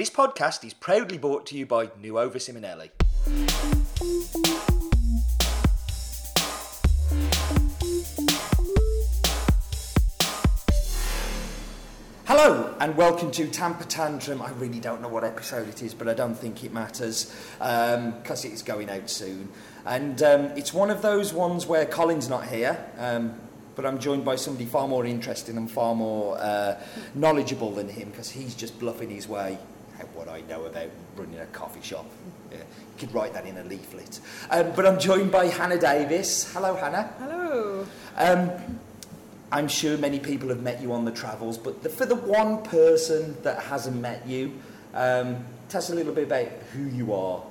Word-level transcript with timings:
This 0.00 0.08
podcast 0.08 0.64
is 0.64 0.72
proudly 0.72 1.18
brought 1.18 1.44
to 1.48 1.58
you 1.58 1.66
by 1.66 1.90
Nuova 2.00 2.38
Simonelli. 2.38 2.88
Hello 12.24 12.74
and 12.80 12.96
welcome 12.96 13.30
to 13.32 13.46
Tamper 13.48 13.84
Tantrum. 13.84 14.40
I 14.40 14.48
really 14.52 14.80
don't 14.80 15.02
know 15.02 15.08
what 15.08 15.22
episode 15.22 15.68
it 15.68 15.82
is, 15.82 15.92
but 15.92 16.08
I 16.08 16.14
don't 16.14 16.34
think 16.34 16.64
it 16.64 16.72
matters 16.72 17.30
because 17.58 18.46
it's 18.46 18.62
going 18.62 18.88
out 18.88 19.10
soon. 19.10 19.50
And 19.84 20.22
um, 20.22 20.44
it's 20.56 20.72
one 20.72 20.88
of 20.88 21.02
those 21.02 21.34
ones 21.34 21.66
where 21.66 21.84
Colin's 21.84 22.30
not 22.30 22.46
here, 22.46 22.82
um, 22.96 23.38
but 23.74 23.84
I'm 23.84 23.98
joined 23.98 24.24
by 24.24 24.36
somebody 24.36 24.64
far 24.64 24.88
more 24.88 25.04
interesting 25.04 25.58
and 25.58 25.70
far 25.70 25.94
more 25.94 26.38
uh, 26.38 26.80
knowledgeable 27.14 27.72
than 27.72 27.90
him 27.90 28.08
because 28.08 28.30
he's 28.30 28.54
just 28.54 28.78
bluffing 28.80 29.10
his 29.10 29.28
way 29.28 29.58
what 30.14 30.28
I 30.28 30.40
know 30.42 30.64
about 30.64 30.88
running 31.16 31.38
a 31.38 31.46
coffee 31.46 31.82
shop. 31.82 32.06
Yeah, 32.50 32.58
you 32.58 32.64
could 32.98 33.14
write 33.14 33.32
that 33.34 33.46
in 33.46 33.56
a 33.58 33.64
leaflet. 33.64 34.20
Um, 34.50 34.72
but 34.74 34.86
I'm 34.86 34.98
joined 34.98 35.32
by 35.32 35.46
Hannah 35.46 35.78
Davis. 35.78 36.52
Hello, 36.52 36.74
Hannah. 36.74 37.12
Hello. 37.18 37.86
Um, 38.16 38.50
I'm 39.52 39.68
sure 39.68 39.98
many 39.98 40.20
people 40.20 40.48
have 40.50 40.62
met 40.62 40.80
you 40.80 40.92
on 40.92 41.04
the 41.04 41.10
travels, 41.10 41.58
but 41.58 41.82
the, 41.82 41.88
for 41.88 42.06
the 42.06 42.14
one 42.14 42.62
person 42.62 43.36
that 43.42 43.62
hasn't 43.62 44.00
met 44.00 44.26
you, 44.26 44.52
um, 44.94 45.44
tell 45.68 45.78
us 45.78 45.90
a 45.90 45.94
little 45.94 46.14
bit 46.14 46.24
about 46.24 46.46
who 46.72 46.84
you 46.84 47.12
are. 47.12 47.42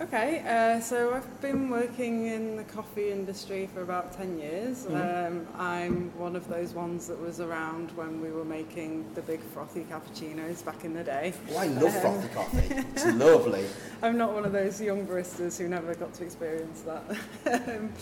Okay, 0.00 0.40
uh, 0.40 0.80
so 0.80 1.14
I've 1.14 1.40
been 1.40 1.70
working 1.70 2.26
in 2.26 2.56
the 2.56 2.64
coffee 2.64 3.12
industry 3.12 3.68
for 3.72 3.82
about 3.82 4.12
10 4.12 4.38
years. 4.38 4.86
Um, 4.86 5.46
I'm 5.56 6.10
one 6.18 6.34
of 6.34 6.48
those 6.48 6.72
ones 6.72 7.06
that 7.06 7.20
was 7.20 7.38
around 7.38 7.92
when 7.92 8.20
we 8.20 8.32
were 8.32 8.44
making 8.44 9.06
the 9.14 9.22
big 9.22 9.40
frothy 9.40 9.84
cappuccinos 9.84 10.64
back 10.64 10.84
in 10.84 10.94
the 10.94 11.04
day. 11.04 11.32
Oh, 11.52 11.58
I 11.58 11.66
love 11.68 11.96
frothy 12.00 12.28
coffee. 12.34 12.74
It's 12.74 13.06
lovely. 13.14 13.66
I'm 14.02 14.18
not 14.18 14.34
one 14.34 14.44
of 14.44 14.50
those 14.50 14.80
young 14.80 15.06
baristas 15.06 15.58
who 15.58 15.68
never 15.68 15.94
got 15.94 16.12
to 16.14 16.24
experience 16.24 16.82
that 16.82 17.68
um, 17.68 17.92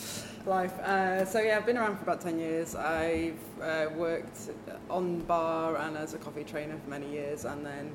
life. 0.47 0.79
Uh, 0.81 1.27
so 1.27 1.41
yeah, 1.41 1.59
I've 1.59 1.67
been 1.67 1.77
around 1.77 1.99
for 1.99 2.05
about 2.05 2.23
10 2.23 2.39
years. 2.39 2.75
I've 2.75 3.39
uh, 3.61 3.89
worked 3.95 4.49
on 4.89 5.21
bar 5.21 5.77
and 5.77 5.99
as 5.99 6.15
a 6.15 6.19
coffee 6.19 6.45
trainer 6.45 6.79
for 6.83 6.89
many 6.89 7.11
years 7.13 7.45
and 7.45 7.67
then 7.67 7.93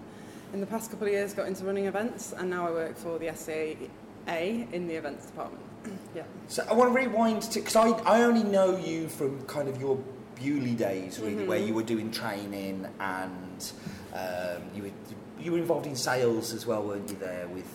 in 0.53 0.59
the 0.59 0.65
past 0.65 0.91
couple 0.91 1.07
of 1.07 1.13
years 1.13 1.33
got 1.33 1.47
into 1.47 1.65
running 1.65 1.85
events 1.85 2.33
and 2.33 2.49
now 2.49 2.67
I 2.67 2.71
work 2.71 2.97
for 2.97 3.19
the 3.19 3.33
SCA 3.35 3.75
in 4.27 4.87
the 4.87 4.95
events 4.95 5.27
department. 5.27 5.63
yeah. 6.15 6.23
So 6.47 6.65
I 6.69 6.73
want 6.73 6.93
to 6.93 6.99
rewind 6.99 7.41
to 7.43 7.59
because 7.59 7.75
I, 7.75 7.89
I 7.89 8.23
only 8.23 8.43
know 8.43 8.77
you 8.77 9.07
from 9.07 9.41
kind 9.43 9.67
of 9.67 9.79
your 9.79 9.99
Bewley 10.35 10.75
days, 10.75 11.19
really, 11.19 11.47
where 11.47 11.57
you 11.57 11.73
were 11.73 11.83
doing 11.83 12.11
training 12.11 12.87
and 12.99 13.71
um, 14.13 14.61
you 14.75 14.83
were 14.83 14.91
you 15.39 15.51
were 15.51 15.57
involved 15.57 15.87
in 15.87 15.95
sales 15.95 16.53
as 16.53 16.65
well, 16.65 16.83
weren't 16.83 17.09
you? 17.09 17.15
There 17.15 17.47
with 17.47 17.65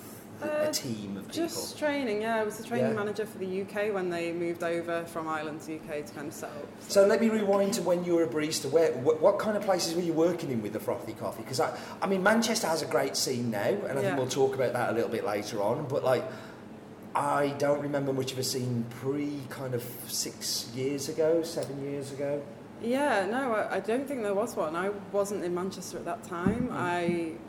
a 0.44 0.68
Uh, 0.68 0.72
team 0.72 1.16
of 1.16 1.28
people. 1.28 1.46
Just 1.48 1.78
training, 1.78 2.22
yeah. 2.22 2.36
I 2.36 2.44
was 2.44 2.56
the 2.58 2.64
training 2.64 2.90
Yeah. 2.90 2.96
manager 2.96 3.24
for 3.26 3.38
the 3.38 3.46
UK 3.62 3.90
when 3.92 4.10
they 4.10 4.32
moved 4.32 4.62
over 4.62 5.04
from 5.04 5.28
Ireland 5.28 5.60
to 5.62 5.74
UK 5.76 6.02
to 6.06 6.12
kind 6.12 6.28
of 6.28 6.34
set 6.34 6.50
up. 6.50 6.66
So 6.88 7.06
let 7.06 7.20
me 7.20 7.28
rewind 7.28 7.74
to 7.74 7.82
when 7.82 8.04
you 8.04 8.14
were 8.14 8.24
a 8.24 8.28
barista. 8.28 8.70
Where, 8.70 8.92
what, 8.92 9.20
what 9.20 9.38
kind 9.38 9.56
of 9.56 9.62
places 9.62 9.94
were 9.94 10.02
you 10.02 10.12
working 10.12 10.50
in 10.50 10.62
with 10.62 10.72
the 10.72 10.80
frothy 10.80 11.12
coffee? 11.14 11.42
Because 11.42 11.60
I, 11.60 11.76
I 12.00 12.06
mean, 12.06 12.22
Manchester 12.22 12.66
has 12.66 12.82
a 12.82 12.86
great 12.86 13.16
scene 13.16 13.50
now, 13.50 13.60
and 13.88 13.98
I 13.98 14.02
think 14.02 14.16
we'll 14.16 14.26
talk 14.28 14.54
about 14.54 14.72
that 14.74 14.90
a 14.90 14.92
little 14.92 15.10
bit 15.10 15.24
later 15.24 15.62
on. 15.62 15.86
But 15.88 16.04
like, 16.04 16.24
I 17.14 17.48
don't 17.58 17.80
remember 17.82 18.12
much 18.12 18.32
of 18.32 18.38
a 18.38 18.42
scene 18.42 18.86
pre 19.00 19.40
kind 19.50 19.74
of 19.74 19.84
six 20.08 20.70
years 20.74 21.08
ago, 21.08 21.42
seven 21.42 21.82
years 21.82 22.10
ago. 22.12 22.40
Yeah, 22.82 23.26
no, 23.26 23.52
I, 23.52 23.76
I 23.76 23.80
don't 23.80 24.06
think 24.08 24.22
there 24.22 24.34
was 24.34 24.56
one. 24.56 24.74
I 24.76 24.90
wasn't 25.12 25.44
in 25.44 25.54
Manchester 25.54 25.98
at 25.98 26.04
that 26.04 26.22
time. 26.24 26.68
Mm. 26.68 26.72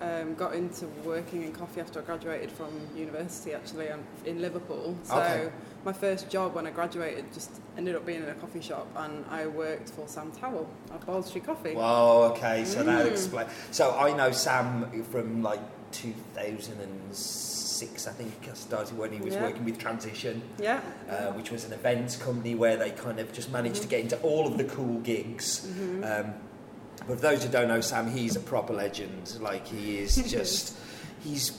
I 0.02 0.22
um, 0.22 0.36
got 0.36 0.54
into 0.54 0.86
working 1.04 1.44
in 1.44 1.52
coffee 1.54 1.82
after 1.82 2.00
I 2.00 2.04
graduated 2.04 2.52
from 2.52 2.70
university, 2.96 3.54
actually, 3.54 3.88
in 4.26 4.42
Liverpool. 4.42 4.96
So 5.04 5.16
Okay. 5.18 5.50
my 5.86 5.94
first 5.94 6.30
job 6.30 6.54
when 6.56 6.68
I 6.68 6.72
graduated 6.72 7.32
just 7.34 7.50
ended 7.78 7.96
up 7.96 8.06
being 8.06 8.22
in 8.24 8.30
a 8.30 8.34
coffee 8.36 8.62
shop, 8.62 8.88
and 8.96 9.26
I 9.32 9.48
worked 9.48 9.90
for 9.90 10.08
Sam 10.08 10.32
Towell 10.40 10.68
at 10.94 11.06
Bold 11.06 11.26
Street 11.26 11.46
Coffee. 11.46 11.76
Well, 11.76 12.26
okay, 12.32 12.64
so 12.66 12.84
that 12.84 13.06
Mm. 13.06 13.12
explains. 13.12 13.50
So 13.72 13.92
I 13.98 14.14
know 14.16 14.32
Sam 14.32 15.04
from 15.12 15.42
like 15.42 15.60
2006, 15.92 17.63
I 17.84 18.12
think, 18.12 18.34
I 18.50 18.54
started 18.56 18.98
when 18.98 19.12
he 19.12 19.20
was 19.20 19.34
Yeah. 19.34 19.44
working 19.44 19.66
with 19.66 19.78
Transition. 19.78 20.42
Yeah. 20.60 20.82
uh, 21.10 21.32
which 21.34 21.52
was 21.52 21.66
an 21.66 21.74
events 21.74 22.16
company 22.16 22.56
where 22.56 22.78
they 22.78 22.92
kind 22.92 23.20
of 23.20 23.32
just 23.34 23.52
managed 23.52 23.82
to 23.82 23.88
get 23.88 24.00
into 24.02 24.18
all 24.22 24.48
of 24.48 24.58
the 24.58 24.64
cool 24.64 25.00
gigs. 25.02 25.66
Um, 26.04 26.34
but 27.08 27.16
for 27.18 27.22
those 27.22 27.44
who 27.44 27.50
don't 27.52 27.68
know 27.68 27.82
Sam, 27.82 28.10
he's 28.10 28.36
a 28.36 28.40
proper 28.40 28.74
legend. 28.74 29.38
Like 29.42 29.68
he 29.68 30.00
is 30.00 30.16
just, 30.32 30.76
he's 31.24 31.52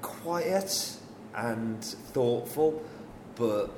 quiet 0.00 0.96
and 1.34 1.82
thoughtful, 1.84 2.82
but 3.36 3.70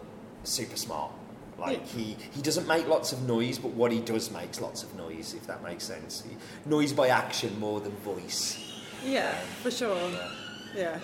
super 0.44 0.76
smart. 0.76 1.12
Like 1.58 1.86
he, 1.86 2.16
he 2.34 2.42
doesn't 2.42 2.66
make 2.66 2.88
lots 2.88 3.12
of 3.12 3.22
noise, 3.22 3.58
but 3.58 3.70
what 3.72 3.92
he 3.92 4.00
does 4.00 4.31
makes 4.31 4.60
lots 4.60 4.82
of 4.82 4.94
noise, 4.96 5.34
if 5.34 5.46
that 5.46 5.62
makes 5.62 5.84
sense. 5.84 6.22
He, 6.28 6.36
noise 6.69 6.92
by 6.92 7.08
action 7.08 7.58
more 7.60 7.81
than 7.81 7.92
voice. 7.98 8.58
Yeah, 9.04 9.34
for 9.62 9.70
sure. 9.70 9.96
Yeah. 10.10 10.31
Yeah. 10.75 11.00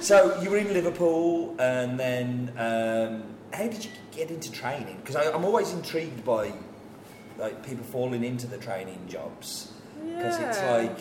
So 0.00 0.40
you 0.40 0.50
were 0.50 0.58
in 0.58 0.72
Liverpool, 0.72 1.54
and 1.58 1.98
then 1.98 2.52
um, 2.56 3.22
how 3.52 3.68
did 3.68 3.84
you 3.84 3.90
get 4.12 4.30
into 4.30 4.50
training? 4.50 4.96
Because 5.04 5.16
I'm 5.16 5.44
always 5.44 5.72
intrigued 5.72 6.24
by 6.24 6.52
like 7.38 7.64
people 7.66 7.84
falling 7.84 8.24
into 8.24 8.46
the 8.46 8.58
training 8.58 9.06
jobs. 9.08 9.72
Because 10.04 10.38
it's 10.38 10.60
like, 10.62 10.98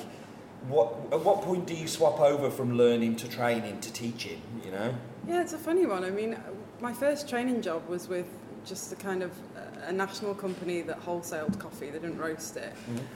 what 0.68 0.94
at 1.12 1.20
what 1.24 1.42
point 1.42 1.68
do 1.68 1.76
you 1.76 1.88
swap 1.88 2.20
over 2.20 2.50
from 2.50 2.78
learning 2.78 3.16
to 3.18 3.28
training 3.28 3.80
to 3.82 3.92
teaching? 3.92 4.42
You 4.64 4.72
know. 4.72 4.96
Yeah, 5.28 5.42
it's 5.42 5.54
a 5.54 5.58
funny 5.58 5.86
one. 5.86 6.04
I 6.04 6.10
mean, 6.10 6.38
my 6.82 6.94
first 6.94 7.30
training 7.30 7.62
job 7.62 7.88
was 7.88 8.08
with 8.08 8.28
just 8.66 8.92
a 8.94 8.96
kind 8.96 9.24
of 9.24 9.32
a 9.86 9.92
national 9.92 10.34
company 10.34 10.82
that 10.82 11.02
wholesaled 11.02 11.60
coffee. 11.60 11.90
They 11.90 12.00
didn't 12.00 12.18
roast 12.18 12.58
it, 12.58 12.74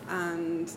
and 0.09 0.71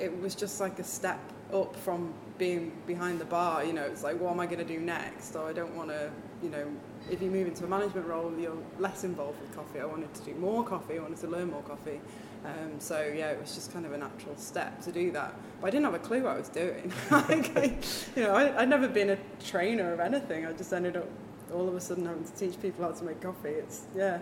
it 0.00 0.20
was 0.20 0.34
just 0.34 0.60
like 0.60 0.78
a 0.78 0.84
step 0.84 1.20
up 1.52 1.76
from 1.76 2.12
being 2.38 2.72
behind 2.86 3.20
the 3.20 3.24
bar. 3.24 3.64
You 3.64 3.72
know, 3.72 3.84
it's 3.84 4.02
like, 4.02 4.18
what 4.20 4.32
am 4.32 4.40
I 4.40 4.46
going 4.46 4.58
to 4.58 4.64
do 4.64 4.80
next? 4.80 5.36
Or 5.36 5.48
I 5.48 5.52
don't 5.52 5.74
want 5.76 5.90
to, 5.90 6.10
you 6.42 6.50
know, 6.50 6.66
if 7.10 7.20
you 7.22 7.30
move 7.30 7.46
into 7.46 7.64
a 7.64 7.68
management 7.68 8.06
role, 8.06 8.32
you're 8.38 8.56
less 8.78 9.04
involved 9.04 9.40
with 9.40 9.54
coffee. 9.54 9.80
I 9.80 9.84
wanted 9.84 10.12
to 10.14 10.22
do 10.22 10.34
more 10.34 10.64
coffee. 10.64 10.98
I 10.98 11.02
wanted 11.02 11.18
to 11.18 11.28
learn 11.28 11.50
more 11.50 11.62
coffee. 11.62 12.00
Um, 12.44 12.80
so 12.80 13.00
yeah, 13.00 13.30
it 13.30 13.40
was 13.40 13.54
just 13.54 13.72
kind 13.72 13.86
of 13.86 13.92
a 13.92 13.98
natural 13.98 14.36
step 14.36 14.82
to 14.82 14.92
do 14.92 15.12
that. 15.12 15.34
But 15.60 15.68
I 15.68 15.70
didn't 15.70 15.84
have 15.84 15.94
a 15.94 15.98
clue 15.98 16.24
what 16.24 16.32
I 16.32 16.38
was 16.38 16.48
doing. 16.48 16.92
like, 17.10 17.56
I, 17.56 17.76
you 18.16 18.22
know, 18.24 18.34
I, 18.34 18.62
I'd 18.62 18.68
never 18.68 18.88
been 18.88 19.10
a 19.10 19.18
trainer 19.44 19.92
of 19.92 20.00
anything. 20.00 20.46
I 20.46 20.52
just 20.52 20.72
ended 20.72 20.96
up 20.96 21.08
all 21.54 21.68
of 21.68 21.74
a 21.74 21.80
sudden 21.80 22.06
having 22.06 22.24
to 22.24 22.32
teach 22.32 22.60
people 22.60 22.84
how 22.84 22.92
to 22.92 23.04
make 23.04 23.20
coffee. 23.20 23.50
It's 23.50 23.82
yeah, 23.94 24.18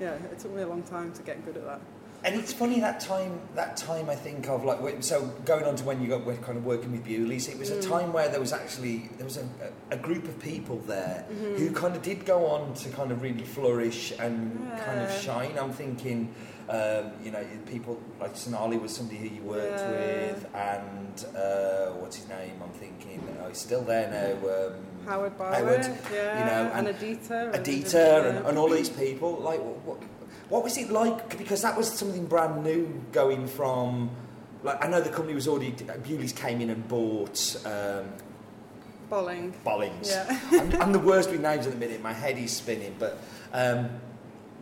yeah. 0.00 0.14
It 0.14 0.38
took 0.38 0.54
me 0.54 0.62
a 0.62 0.66
long 0.66 0.82
time 0.82 1.12
to 1.14 1.22
get 1.22 1.44
good 1.44 1.56
at 1.56 1.64
that. 1.64 1.80
And 2.24 2.34
it's 2.36 2.54
funny 2.54 2.80
that 2.80 3.00
time. 3.00 3.38
That 3.54 3.76
time 3.76 4.08
I 4.08 4.14
think 4.14 4.48
of 4.48 4.64
like 4.64 4.78
so 5.02 5.26
going 5.44 5.64
on 5.64 5.76
to 5.76 5.84
when 5.84 6.00
you 6.00 6.08
got 6.08 6.24
were 6.24 6.34
kind 6.36 6.56
of 6.56 6.64
working 6.64 6.90
with 6.92 7.04
Bewley's. 7.04 7.48
It 7.48 7.58
was 7.58 7.68
a 7.70 7.82
time 7.82 8.14
where 8.14 8.28
there 8.30 8.40
was 8.40 8.52
actually 8.54 9.10
there 9.18 9.26
was 9.26 9.36
a, 9.36 9.46
a 9.90 9.96
group 9.98 10.24
of 10.24 10.38
people 10.40 10.78
there 10.86 11.26
who 11.58 11.70
kind 11.72 11.94
of 11.94 12.00
did 12.02 12.24
go 12.24 12.46
on 12.46 12.72
to 12.74 12.88
kind 12.90 13.12
of 13.12 13.20
really 13.20 13.44
flourish 13.44 14.12
and 14.18 14.70
kind 14.86 15.00
of 15.00 15.12
shine. 15.20 15.58
I'm 15.58 15.72
thinking, 15.72 16.34
um, 16.70 17.12
you 17.22 17.30
know, 17.30 17.44
people 17.66 18.00
like 18.18 18.34
Sonali 18.36 18.78
was 18.78 18.96
somebody 18.96 19.18
who 19.18 19.28
you 19.36 19.42
worked 19.42 19.80
Yeah. 19.80 19.90
with, 19.90 20.46
and 20.54 21.24
uh, 21.36 21.90
what's 22.00 22.16
his 22.16 22.28
name? 22.28 22.54
I'm 22.62 22.70
thinking, 22.70 23.20
oh, 23.42 23.48
he's 23.48 23.58
still 23.58 23.82
there 23.82 24.08
now. 24.10 24.48
Um, 24.48 24.72
Howard 25.06 25.36
Barwick, 25.36 25.58
Howard, 25.84 25.98
yeah, 26.10 26.38
you 26.38 26.44
know, 26.46 26.72
and, 26.72 26.88
and 26.88 26.96
Adita, 26.96 27.52
Adita 27.54 28.24
and, 28.24 28.38
yeah. 28.38 28.48
and 28.48 28.56
all 28.56 28.70
these 28.70 28.88
people. 28.88 29.32
Like, 29.36 29.60
what, 29.60 29.98
what 29.98 29.98
was 30.50 30.76
it 30.78 30.90
like? 30.90 31.36
Because 31.38 31.62
that 31.62 31.76
was 31.76 31.90
something 31.90 32.26
brand 32.26 32.62
new 32.62 33.02
going 33.12 33.46
from. 33.46 34.10
Like, 34.62 34.82
I 34.84 34.88
know 34.88 35.00
the 35.00 35.10
company 35.10 35.34
was 35.34 35.46
already. 35.48 35.70
Bewley's 36.02 36.32
came 36.32 36.60
in 36.60 36.70
and 36.70 36.86
bought 36.88 37.56
um, 37.66 38.06
Bolling. 39.10 39.54
Bollings. 39.64 40.08
Yeah. 40.08 40.40
I'm, 40.52 40.82
I'm 40.82 40.92
the 40.92 40.98
worst 40.98 41.30
with 41.30 41.40
names 41.40 41.66
at 41.66 41.72
the 41.72 41.78
minute. 41.78 42.00
My 42.02 42.12
head 42.12 42.38
is 42.38 42.52
spinning. 42.52 42.96
But 42.98 43.18
um, 43.52 43.90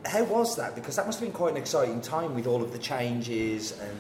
how 0.05 0.25
was 0.25 0.57
that? 0.57 0.75
Because 0.75 0.97
that 0.97 1.07
must 1.07 1.21
have 1.21 1.29
been 1.29 1.35
quite 1.37 1.53
an 1.53 1.57
exciting 1.57 2.01
time 2.01 2.35
with 2.35 2.47
all 2.47 2.63
of 2.63 2.73
the 2.73 2.79
changes 2.79 3.79
and. 3.81 3.97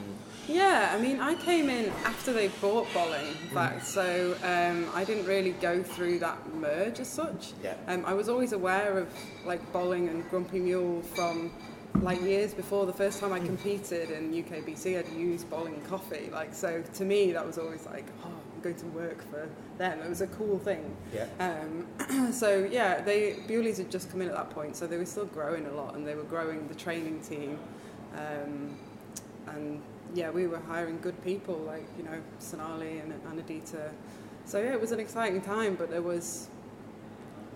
Yeah, 0.48 0.90
I 0.92 1.00
mean, 1.00 1.20
I 1.20 1.36
came 1.36 1.70
in 1.70 1.90
after 2.04 2.32
they 2.32 2.48
bought 2.48 2.92
Bolling, 2.92 3.20
Mm. 3.26 3.42
in 3.44 3.48
fact, 3.50 3.86
so 3.86 4.34
um, 4.42 4.90
I 4.92 5.04
didn't 5.04 5.26
really 5.26 5.52
go 5.52 5.84
through 5.84 6.18
that 6.18 6.52
merge 6.56 6.98
as 6.98 7.08
such. 7.08 7.52
Yeah. 7.62 7.74
Um, 7.86 8.04
I 8.04 8.12
was 8.12 8.28
always 8.28 8.52
aware 8.52 8.98
of 8.98 9.08
like 9.46 9.72
Bolling 9.72 10.08
and 10.08 10.28
Grumpy 10.30 10.58
Mule 10.58 11.00
from 11.14 11.52
like 12.00 12.20
years 12.22 12.54
before 12.54 12.86
the 12.86 12.92
first 12.92 13.20
time 13.20 13.32
I 13.32 13.38
competed 13.38 14.10
in 14.10 14.32
UKBC. 14.32 14.98
I'd 14.98 15.12
used 15.12 15.48
Bolling 15.50 15.80
coffee, 15.82 16.30
like 16.32 16.54
so. 16.54 16.82
To 16.94 17.04
me, 17.04 17.32
that 17.32 17.46
was 17.46 17.58
always 17.58 17.86
like, 17.86 18.06
oh, 18.24 18.28
I'm 18.54 18.60
going 18.62 18.76
to 18.76 18.86
work 18.86 19.22
for 19.30 19.48
them. 19.78 20.00
It 20.00 20.08
was 20.08 20.20
a 20.20 20.26
cool 20.28 20.58
thing. 20.58 20.96
Yeah. 21.14 21.26
Um, 21.38 22.32
so 22.32 22.68
yeah, 22.70 23.00
they 23.00 23.36
Bewley's 23.46 23.78
had 23.78 23.90
just 23.90 24.10
come 24.10 24.22
in 24.22 24.28
at 24.28 24.34
that 24.34 24.50
point, 24.50 24.76
so 24.76 24.86
they 24.86 24.96
were 24.96 25.06
still 25.06 25.26
growing 25.26 25.66
a 25.66 25.72
lot, 25.72 25.94
and 25.94 26.06
they 26.06 26.14
were 26.14 26.24
growing 26.24 26.66
the 26.68 26.74
training 26.74 27.20
team, 27.20 27.58
um, 28.14 28.76
and 29.48 29.82
yeah, 30.14 30.30
we 30.30 30.46
were 30.46 30.60
hiring 30.60 30.98
good 31.00 31.22
people 31.22 31.56
like 31.56 31.86
you 31.96 32.04
know 32.04 32.20
Sonali 32.38 32.98
and 32.98 33.12
Anadita. 33.24 33.90
So 34.44 34.60
yeah, 34.60 34.72
it 34.72 34.80
was 34.80 34.92
an 34.92 35.00
exciting 35.00 35.40
time, 35.40 35.76
but 35.76 35.90
there 35.90 36.02
was. 36.02 36.48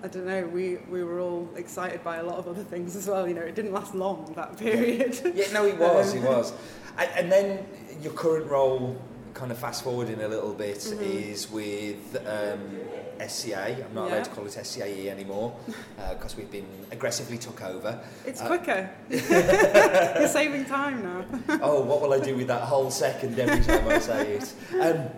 I 0.03 0.09
don't 0.09 0.27
know. 0.27 0.47
We, 0.47 0.77
we 0.91 1.03
were 1.03 1.21
all 1.21 1.49
excited 1.57 2.05
by 2.05 2.17
a 2.19 2.23
lot 2.23 2.37
of 2.39 2.47
other 2.47 2.63
things 2.63 2.95
as 2.97 3.09
well. 3.09 3.27
You 3.27 3.35
know, 3.35 3.43
it 3.43 3.55
didn't 3.55 3.73
last 3.73 3.95
long 3.95 4.33
that 4.37 4.57
period. 4.59 5.19
Yeah, 5.35 5.51
no, 5.53 5.65
it 5.65 5.79
was, 5.79 6.13
Um, 6.13 6.19
it 6.19 6.29
was. 6.29 6.53
And, 6.99 7.11
and 7.17 7.33
then 7.33 7.67
your 8.03 8.13
current 8.13 8.51
role, 8.51 8.97
kind 9.35 9.51
of 9.53 9.59
fast 9.59 9.85
forwarding 9.85 10.21
a 10.23 10.29
little 10.29 10.55
bit, 10.55 10.79
Mhm. 10.79 11.01
is 11.31 11.51
with 11.51 12.17
um, 12.27 12.79
SCA. 13.27 13.85
I'm 13.85 13.95
not 13.95 14.09
Yeah. 14.09 14.15
allowed 14.17 14.25
to 14.25 14.31
call 14.31 14.47
it 14.47 14.53
SCAE 14.53 15.09
anymore 15.09 15.55
because 16.11 16.37
we've 16.37 16.51
been 16.51 16.67
aggressively 16.91 17.39
took 17.39 17.63
over. 17.63 17.99
It's 18.27 18.41
Uh, 18.41 18.47
quicker. 18.47 18.91
You're 19.11 20.29
saving 20.29 20.67
time 20.67 21.03
now. 21.03 21.59
oh, 21.63 21.83
what 21.83 22.01
will 22.01 22.13
I 22.13 22.21
do 22.21 22.37
with 22.37 22.47
that 22.49 22.63
whole 22.63 22.91
second 22.91 23.39
every 23.39 23.65
time 23.65 23.89
I 23.89 23.99
say 23.99 24.33
it? 24.39 24.55
Um, 24.81 25.09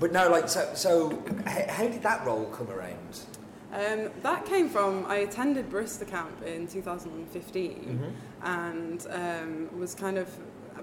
but 0.00 0.12
no, 0.12 0.28
like, 0.28 0.48
so, 0.48 0.68
so 0.74 1.22
how 1.46 1.84
did 1.86 2.02
that 2.02 2.24
role 2.26 2.46
come 2.46 2.68
around? 2.70 3.20
Um, 3.74 4.10
that 4.22 4.46
came 4.46 4.68
from 4.68 5.04
I 5.06 5.16
attended 5.16 5.68
Barista 5.70 6.06
Camp 6.08 6.42
in 6.44 6.68
2015 6.68 7.72
Mm-hmm. 7.74 8.46
and 8.46 9.06
um, 9.10 9.78
was 9.80 9.94
kind 9.94 10.16
of 10.16 10.28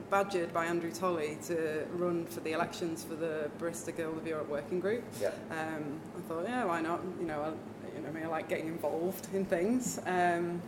badgered 0.10 0.52
by 0.54 0.66
Andrew 0.66 0.92
Tolley 0.92 1.38
to 1.48 1.86
run 1.94 2.26
for 2.26 2.42
the 2.42 2.52
elections 2.52 3.04
for 3.04 3.16
the 3.16 3.50
Barista 3.60 3.96
Guild 3.96 4.18
of 4.18 4.28
Europe 4.28 4.50
Working 4.50 4.80
Group. 4.82 5.04
Yeah. 5.22 5.30
Um, 5.52 6.02
I 6.18 6.22
thought, 6.28 6.44
yeah, 6.48 6.66
why 6.66 6.82
not? 6.82 7.02
You 7.20 7.28
know, 7.28 7.42
I, 7.42 7.48
you 7.96 8.02
know, 8.02 8.10
I 8.10 8.12
mean, 8.12 8.24
I 8.26 8.28
like 8.28 8.50
getting 8.50 8.68
involved 8.68 9.28
in 9.34 9.46
things. 9.46 10.00
Um, 10.06 10.62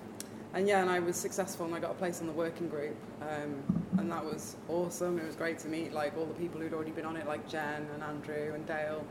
and 0.53 0.67
yeah, 0.67 0.81
and 0.81 0.89
I 0.89 0.99
was 0.99 1.15
successful, 1.17 1.65
and 1.65 1.73
I 1.73 1.79
got 1.79 1.91
a 1.91 1.95
place 1.95 2.21
on 2.21 2.27
the 2.27 2.33
working 2.33 2.69
group, 2.69 2.95
um, 3.21 3.63
and 3.97 4.11
that 4.11 4.23
was 4.23 4.55
awesome. 4.69 5.17
It 5.17 5.25
was 5.25 5.35
great 5.35 5.57
to 5.59 5.67
meet 5.67 5.93
like 5.93 6.15
all 6.15 6.25
the 6.27 6.35
people 6.35 6.61
who'd 6.61 6.73
already 6.73 6.91
been 6.91 7.05
on 7.05 7.17
it, 7.17 7.25
like 7.27 7.49
Jen 7.49 7.87
and 7.93 8.03
Andrew 8.03 8.53
and 8.53 8.65
Dale. 8.67 9.03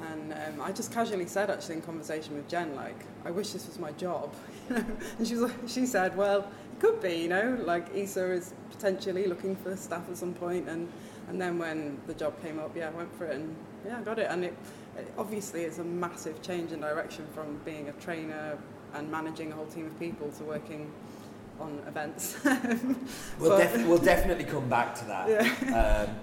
And 0.00 0.32
um, 0.32 0.60
I 0.60 0.72
just 0.72 0.92
casually 0.92 1.26
said, 1.26 1.50
actually, 1.50 1.76
in 1.76 1.82
conversation 1.82 2.34
with 2.34 2.48
Jen, 2.48 2.74
like, 2.74 3.04
I 3.24 3.30
wish 3.30 3.50
this 3.50 3.66
was 3.66 3.78
my 3.78 3.92
job. 3.92 4.34
You 4.68 4.76
know? 4.76 4.84
and 5.18 5.26
she 5.26 5.34
was, 5.34 5.42
like, 5.50 5.68
she 5.68 5.86
said, 5.86 6.16
well, 6.16 6.40
it 6.40 6.80
could 6.80 7.00
be, 7.00 7.14
you 7.14 7.28
know, 7.28 7.58
like 7.64 7.94
ESA 7.96 8.32
is 8.32 8.54
potentially 8.70 9.26
looking 9.26 9.54
for 9.56 9.76
staff 9.76 10.02
at 10.10 10.16
some 10.16 10.34
point, 10.34 10.68
and 10.68 10.88
and 11.28 11.40
then 11.40 11.58
when 11.58 11.98
the 12.06 12.14
job 12.14 12.40
came 12.42 12.58
up, 12.58 12.76
yeah, 12.76 12.88
I 12.88 12.90
went 12.90 13.16
for 13.16 13.24
it, 13.26 13.36
and 13.36 13.54
yeah, 13.86 13.98
I 13.98 14.02
got 14.02 14.18
it. 14.18 14.26
And 14.28 14.44
it, 14.44 14.54
it 14.98 15.10
obviously 15.16 15.62
it's 15.62 15.78
a 15.78 15.84
massive 15.84 16.42
change 16.42 16.72
in 16.72 16.80
direction 16.80 17.26
from 17.34 17.58
being 17.64 17.88
a 17.88 17.92
trainer 17.92 18.58
and 18.94 19.10
managing 19.10 19.52
a 19.52 19.54
whole 19.54 19.66
team 19.66 19.86
of 19.86 19.98
people 19.98 20.30
to 20.32 20.44
working 20.44 20.90
on 21.60 21.80
events. 21.86 22.36
We'll, 23.38 23.50
But- 23.50 23.58
def- 23.72 23.86
we'll 23.86 23.98
definitely 23.98 24.44
come 24.44 24.68
back 24.68 24.94
to 24.96 25.04
that. 25.06 25.28
yeah. 25.66 26.06
Um, 26.08 26.16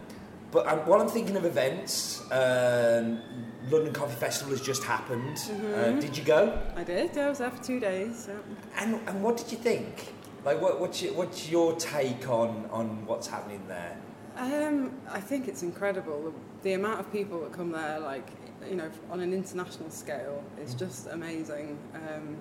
but 0.51 0.67
um, 0.67 0.79
while 0.79 1.01
I'm 1.01 1.07
thinking 1.09 1.37
of 1.37 1.45
events, 1.45 2.21
um, 2.31 3.19
London 3.69 3.93
Coffee 3.93 4.15
Festival 4.15 4.51
has 4.53 4.61
just 4.61 4.83
happened. 4.83 5.37
Uh, 5.49 5.53
Mhm. 5.93 6.01
did 6.01 6.17
you 6.17 6.23
go? 6.23 6.57
I 6.75 6.83
did. 6.83 7.17
I 7.17 7.29
was 7.29 7.37
there 7.39 7.51
for 7.51 7.63
two 7.63 7.79
days. 7.79 8.27
Yeah. 8.27 8.83
And, 8.83 8.95
and 9.07 9.23
what 9.23 9.37
did 9.37 9.51
you 9.51 9.57
think? 9.57 10.13
Like, 10.43 10.59
what, 10.61 10.79
what's, 10.79 11.01
your, 11.01 11.13
what's 11.13 11.49
your 11.49 11.75
take 11.75 12.27
on, 12.27 12.67
on 12.71 13.05
what's 13.05 13.27
happening 13.27 13.61
there? 13.67 13.95
Um, 14.37 14.91
I 15.09 15.19
think 15.19 15.47
it's 15.47 15.61
incredible. 15.61 16.23
The, 16.63 16.69
the 16.69 16.73
amount 16.73 16.99
of 16.99 17.11
people 17.11 17.41
that 17.41 17.51
come 17.53 17.71
there, 17.71 17.99
like, 17.99 18.27
you 18.67 18.75
know, 18.75 18.89
on 19.11 19.19
an 19.19 19.33
international 19.33 19.89
scale, 19.91 20.43
is 20.63 20.73
just 20.73 21.07
amazing. 21.07 21.77
Um, 21.93 22.37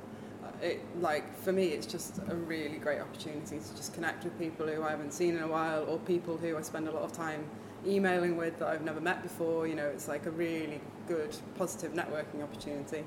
it, 0.63 0.81
like, 1.01 1.37
for 1.43 1.53
me, 1.53 1.69
it's 1.69 1.87
just 1.87 2.19
a 2.29 2.35
really 2.35 2.79
great 2.79 3.01
opportunity 3.01 3.59
to 3.59 3.77
just 3.77 3.95
connect 3.95 4.25
with 4.25 4.39
people 4.39 4.67
who 4.67 4.83
I 4.83 4.91
haven't 4.91 5.13
seen 5.13 5.37
in 5.37 5.43
a 5.43 5.49
while 5.49 5.85
or 5.85 5.99
people 5.99 6.37
who 6.37 6.57
I 6.57 6.63
spend 6.63 6.89
a 6.89 6.91
lot 6.91 7.03
of 7.03 7.13
time 7.13 7.45
emailing 7.87 8.37
with 8.37 8.59
that 8.59 8.69
I've 8.69 8.83
never 8.83 9.01
met 9.01 9.23
before. 9.23 9.67
You 9.67 9.75
know, 9.75 9.87
it's 9.87 10.09
like 10.09 10.27
a 10.27 10.31
really 10.31 10.81
good, 11.09 11.37
positive 11.57 11.93
networking 11.93 12.43
opportunity. 12.43 13.05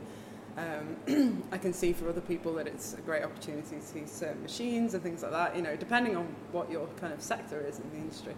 Um, 0.57 1.43
I 1.51 1.57
can 1.57 1.73
see 1.73 1.93
for 1.93 2.09
other 2.09 2.21
people 2.21 2.53
that 2.55 2.67
it's 2.67 2.93
a 2.93 3.01
great 3.01 3.23
opportunity 3.23 3.77
to 3.77 3.81
see 3.81 4.05
certain 4.05 4.41
machines 4.43 4.93
and 4.93 5.01
things 5.01 5.23
like 5.23 5.31
that, 5.31 5.55
you 5.55 5.61
know, 5.61 5.75
depending 5.75 6.15
on 6.15 6.25
what 6.51 6.69
your 6.69 6.87
kind 6.99 7.13
of 7.13 7.21
sector 7.21 7.65
is 7.65 7.79
in 7.79 7.89
the 7.89 7.97
industry. 7.97 8.35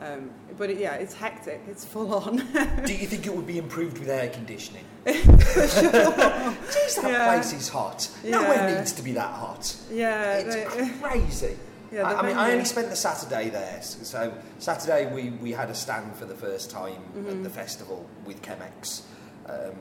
Um, 0.00 0.30
but 0.56 0.70
it, 0.70 0.78
yeah, 0.78 0.94
it's 0.94 1.12
hectic, 1.14 1.60
it's 1.68 1.84
full 1.84 2.14
on. 2.14 2.36
Do 2.86 2.94
you 2.94 3.06
think 3.06 3.26
it 3.26 3.34
would 3.34 3.46
be 3.46 3.58
improved 3.58 3.98
with 3.98 4.08
air 4.08 4.30
conditioning? 4.30 4.84
For 5.04 5.12
sure. 5.12 5.90
Jeez, 5.92 7.02
that 7.02 7.10
Yeah. 7.10 7.28
place 7.34 7.52
is 7.52 7.68
hot. 7.68 8.08
Nowhere 8.24 8.54
Yeah. 8.70 8.78
needs 8.78 8.92
to 8.92 9.02
be 9.02 9.12
that 9.12 9.30
hot. 9.30 9.76
Yeah, 9.92 10.38
It's 10.38 10.98
crazy. 11.00 11.56
yeah, 11.92 12.08
I, 12.08 12.14
I 12.20 12.26
mean, 12.26 12.36
I 12.36 12.52
only 12.52 12.64
spent 12.64 12.88
the 12.88 12.96
Saturday 12.96 13.50
there. 13.50 13.82
So 13.82 14.32
Saturday 14.58 15.12
we, 15.14 15.30
we 15.30 15.52
had 15.52 15.68
a 15.68 15.74
stand 15.74 16.16
for 16.16 16.24
the 16.24 16.34
first 16.34 16.70
time 16.70 17.02
at 17.16 17.24
Mhm. 17.24 17.42
the 17.42 17.50
festival 17.50 18.08
with 18.24 18.40
Chemex, 18.40 19.02
um, 19.46 19.74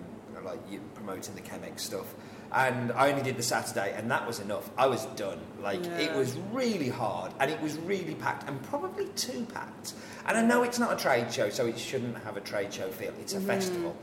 like 0.43 0.59
you 0.69 0.81
promoting 0.95 1.35
the 1.35 1.41
Chemex 1.41 1.79
stuff. 1.79 2.13
And 2.51 2.91
I 2.93 3.09
only 3.11 3.21
did 3.21 3.37
the 3.37 3.43
Saturday, 3.43 3.93
and 3.95 4.09
that 4.09 4.25
was 4.25 4.39
enough. 4.39 4.69
I 4.77 4.87
was 4.87 5.05
done. 5.15 5.39
Like 5.61 5.85
it 5.85 6.13
was 6.15 6.35
really 6.51 6.89
hard, 6.89 7.31
and 7.39 7.51
it 7.51 7.61
was 7.61 7.77
really 7.79 8.15
packed, 8.15 8.47
and 8.49 8.61
probably 8.63 9.05
too 9.15 9.45
packed. 9.53 9.93
And 10.25 10.37
I 10.37 10.41
know 10.41 10.63
it's 10.63 10.79
not 10.79 10.91
a 10.91 10.95
trade 10.95 11.31
show, 11.31 11.49
so 11.49 11.67
it 11.67 11.77
shouldn't 11.77 12.17
have 12.23 12.37
a 12.37 12.41
trade 12.41 12.73
show 12.73 12.89
feel. 12.89 13.13
It's 13.19 13.33
a 13.33 13.39
Mhm. 13.39 13.45
festival, 13.45 13.95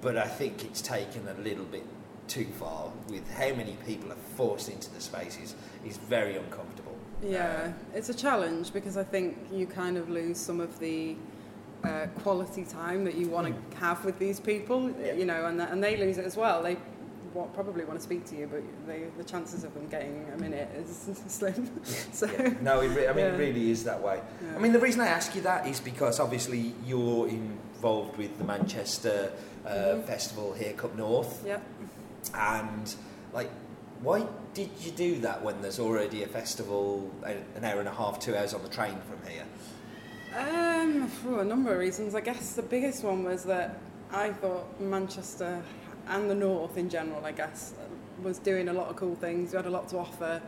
but 0.00 0.16
I 0.16 0.26
think 0.26 0.64
it's 0.64 0.82
taken 0.82 1.28
a 1.28 1.34
little 1.40 1.64
bit 1.66 1.84
too 2.26 2.46
far 2.58 2.90
with 3.08 3.28
how 3.32 3.54
many 3.54 3.76
people 3.86 4.10
are 4.12 4.22
forced 4.36 4.68
into 4.68 4.90
the 4.92 5.00
spaces. 5.00 5.54
is 5.86 5.96
very 5.96 6.36
uncomfortable. 6.36 6.96
Yeah, 7.22 7.72
it's 7.94 8.08
a 8.08 8.14
challenge 8.14 8.72
because 8.72 8.96
I 8.96 9.04
think 9.04 9.38
you 9.52 9.64
kind 9.66 9.96
of 9.96 10.10
lose 10.10 10.36
some 10.38 10.60
of 10.60 10.78
the 10.80 11.16
uh, 11.84 12.06
quality 12.24 12.64
time 12.64 13.04
that 13.04 13.14
you 13.14 13.28
want 13.28 13.46
to 13.46 13.76
have 13.78 14.04
with 14.04 14.18
these 14.18 14.40
people, 14.40 14.90
Yeah. 15.00 15.12
you 15.12 15.24
know, 15.24 15.46
and, 15.46 15.60
and 15.62 15.82
they 15.82 15.96
lose 15.96 16.18
it 16.18 16.24
as 16.26 16.36
well. 16.36 16.60
They 16.62 16.76
wa- 17.34 17.46
probably 17.46 17.84
want 17.84 17.98
to 17.98 18.02
speak 18.02 18.24
to 18.26 18.36
you, 18.36 18.46
but 18.46 18.62
they, 18.86 19.04
the 19.16 19.24
chances 19.24 19.64
of 19.64 19.72
them 19.74 19.86
getting 19.88 20.26
a 20.34 20.36
minute 20.40 20.68
is 20.76 21.08
slim. 21.26 21.70
so, 21.84 22.26
Yeah. 22.26 22.54
No, 22.60 22.80
it 22.80 22.88
re- 22.88 23.06
I 23.08 23.12
mean, 23.12 23.24
Yeah. 23.26 23.34
it 23.34 23.38
really 23.38 23.70
is 23.70 23.84
that 23.84 24.00
way. 24.02 24.20
yeah. 24.42 24.56
I 24.56 24.58
mean, 24.58 24.72
the 24.72 24.78
reason 24.80 25.00
I 25.00 25.08
ask 25.08 25.34
you 25.34 25.42
that 25.42 25.66
is 25.66 25.80
because 25.80 26.20
obviously 26.20 26.74
you're 26.86 27.28
involved 27.28 28.16
with 28.16 28.36
the 28.38 28.44
Manchester 28.44 29.32
uh, 29.66 29.70
Mhm. 29.70 30.04
Festival 30.04 30.52
here, 30.54 30.72
Cup 30.72 30.94
North, 30.96 31.42
yeah. 31.46 31.58
and 32.34 32.94
like, 33.32 33.50
why 34.00 34.26
did 34.54 34.70
you 34.80 34.90
do 34.92 35.18
that 35.20 35.42
when 35.42 35.60
there's 35.60 35.78
already 35.78 36.22
a 36.22 36.26
festival 36.26 37.10
an 37.24 37.64
hour 37.64 37.80
and 37.80 37.88
a 37.88 37.92
half, 37.92 38.18
two 38.18 38.34
hours 38.36 38.54
on 38.54 38.62
the 38.62 38.68
train 38.68 38.96
from 39.08 39.30
here? 39.30 39.44
Um, 40.36 41.08
for 41.08 41.40
a 41.40 41.44
number 41.44 41.72
of 41.72 41.78
reasons. 41.78 42.14
I 42.14 42.20
guess 42.20 42.52
the 42.54 42.62
biggest 42.62 43.02
one 43.02 43.24
was 43.24 43.44
that 43.44 43.78
I 44.12 44.30
thought 44.32 44.80
Manchester 44.80 45.60
and 46.08 46.30
the 46.30 46.34
North 46.34 46.76
in 46.76 46.88
general, 46.88 47.24
I 47.24 47.32
guess, 47.32 47.74
was 48.22 48.38
doing 48.38 48.68
a 48.68 48.72
lot 48.72 48.88
of 48.88 48.96
cool 48.96 49.14
things. 49.14 49.52
We 49.52 49.56
had 49.56 49.66
a 49.66 49.70
lot 49.70 49.88
to 49.90 49.98
offer, 49.98 50.42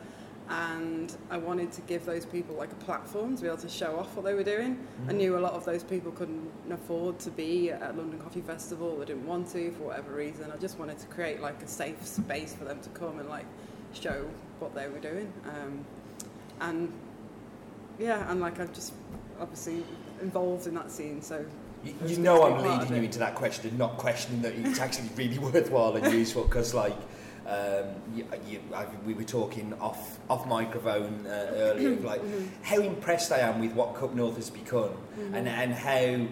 and 0.48 1.16
I 1.30 1.38
wanted 1.38 1.70
to 1.72 1.80
give 1.82 2.04
those 2.04 2.26
people 2.26 2.56
like 2.56 2.72
a 2.72 2.76
platform 2.76 3.36
to 3.36 3.42
be 3.42 3.48
able 3.48 3.58
to 3.58 3.68
show 3.68 3.98
off 3.98 4.16
what 4.16 4.24
they 4.24 4.34
were 4.34 4.42
doing. 4.42 4.84
I 5.08 5.12
knew 5.12 5.38
a 5.38 5.38
lot 5.38 5.52
of 5.52 5.64
those 5.64 5.84
people 5.84 6.10
couldn't 6.12 6.50
afford 6.70 7.18
to 7.20 7.30
be 7.30 7.70
at 7.70 7.96
London 7.96 8.18
Coffee 8.18 8.40
Festival. 8.40 8.98
They 8.98 9.06
didn't 9.06 9.26
want 9.26 9.52
to 9.52 9.70
for 9.72 9.84
whatever 9.84 10.12
reason. 10.12 10.50
I 10.50 10.56
just 10.56 10.78
wanted 10.78 10.98
to 10.98 11.06
create 11.06 11.40
like 11.40 11.62
a 11.62 11.68
safe 11.68 12.04
space 12.04 12.54
for 12.54 12.64
them 12.64 12.80
to 12.80 12.88
come 12.90 13.20
and 13.20 13.28
like 13.28 13.46
show 13.92 14.28
what 14.58 14.74
they 14.74 14.88
were 14.88 14.98
doing. 14.98 15.32
Um, 15.44 15.84
and 16.60 16.92
yeah, 17.98 18.30
and 18.30 18.40
like 18.40 18.58
I'm 18.58 18.72
just 18.72 18.92
obviously 19.38 19.84
involved 20.20 20.66
in 20.66 20.74
that 20.74 20.90
scene, 20.90 21.22
so 21.22 21.44
You, 21.84 21.94
you 22.06 22.16
know 22.18 22.42
I'm 22.42 22.62
leading 22.62 22.96
you 22.96 23.02
into 23.02 23.18
that 23.20 23.34
question, 23.34 23.68
and 23.70 23.78
not 23.78 23.96
questioning 23.96 24.42
that 24.42 24.54
it's 24.54 24.78
actually 24.78 25.08
really 25.16 25.38
worthwhile 25.50 25.96
and 25.96 26.12
useful 26.12 26.44
because, 26.44 26.74
like, 26.74 26.96
um, 27.46 27.86
you, 28.14 28.26
you, 28.46 28.60
I, 28.74 28.86
we 29.06 29.14
were 29.14 29.24
talking 29.24 29.72
off 29.80 30.18
off 30.28 30.46
microphone 30.46 31.26
uh, 31.26 31.50
earlier, 31.54 31.92
of, 31.94 32.04
like 32.04 32.20
Mhm. 32.24 32.48
how 32.62 32.80
impressed 32.80 33.32
I 33.32 33.38
am 33.38 33.60
with 33.60 33.72
what 33.72 33.94
Cup 33.94 34.14
North 34.14 34.36
has 34.36 34.50
become 34.50 34.90
Mhm. 35.18 35.34
and 35.34 35.48
and 35.48 35.72
how 35.72 36.26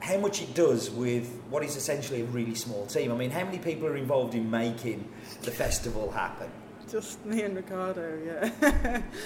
how 0.00 0.18
much 0.18 0.42
it 0.42 0.54
does 0.54 0.90
with 0.90 1.28
what 1.50 1.62
is 1.64 1.76
essentially 1.76 2.22
a 2.22 2.24
really 2.26 2.54
small 2.54 2.84
team. 2.86 3.10
I 3.12 3.16
mean, 3.16 3.30
how 3.30 3.44
many 3.44 3.58
people 3.58 3.86
are 3.86 3.96
involved 3.96 4.34
in 4.34 4.50
making 4.50 5.08
the 5.42 5.50
festival 5.50 6.10
happen? 6.10 6.50
Just 6.90 7.24
me 7.24 7.42
and 7.42 7.56
Ricardo, 7.56 8.18
yeah, 8.24 8.48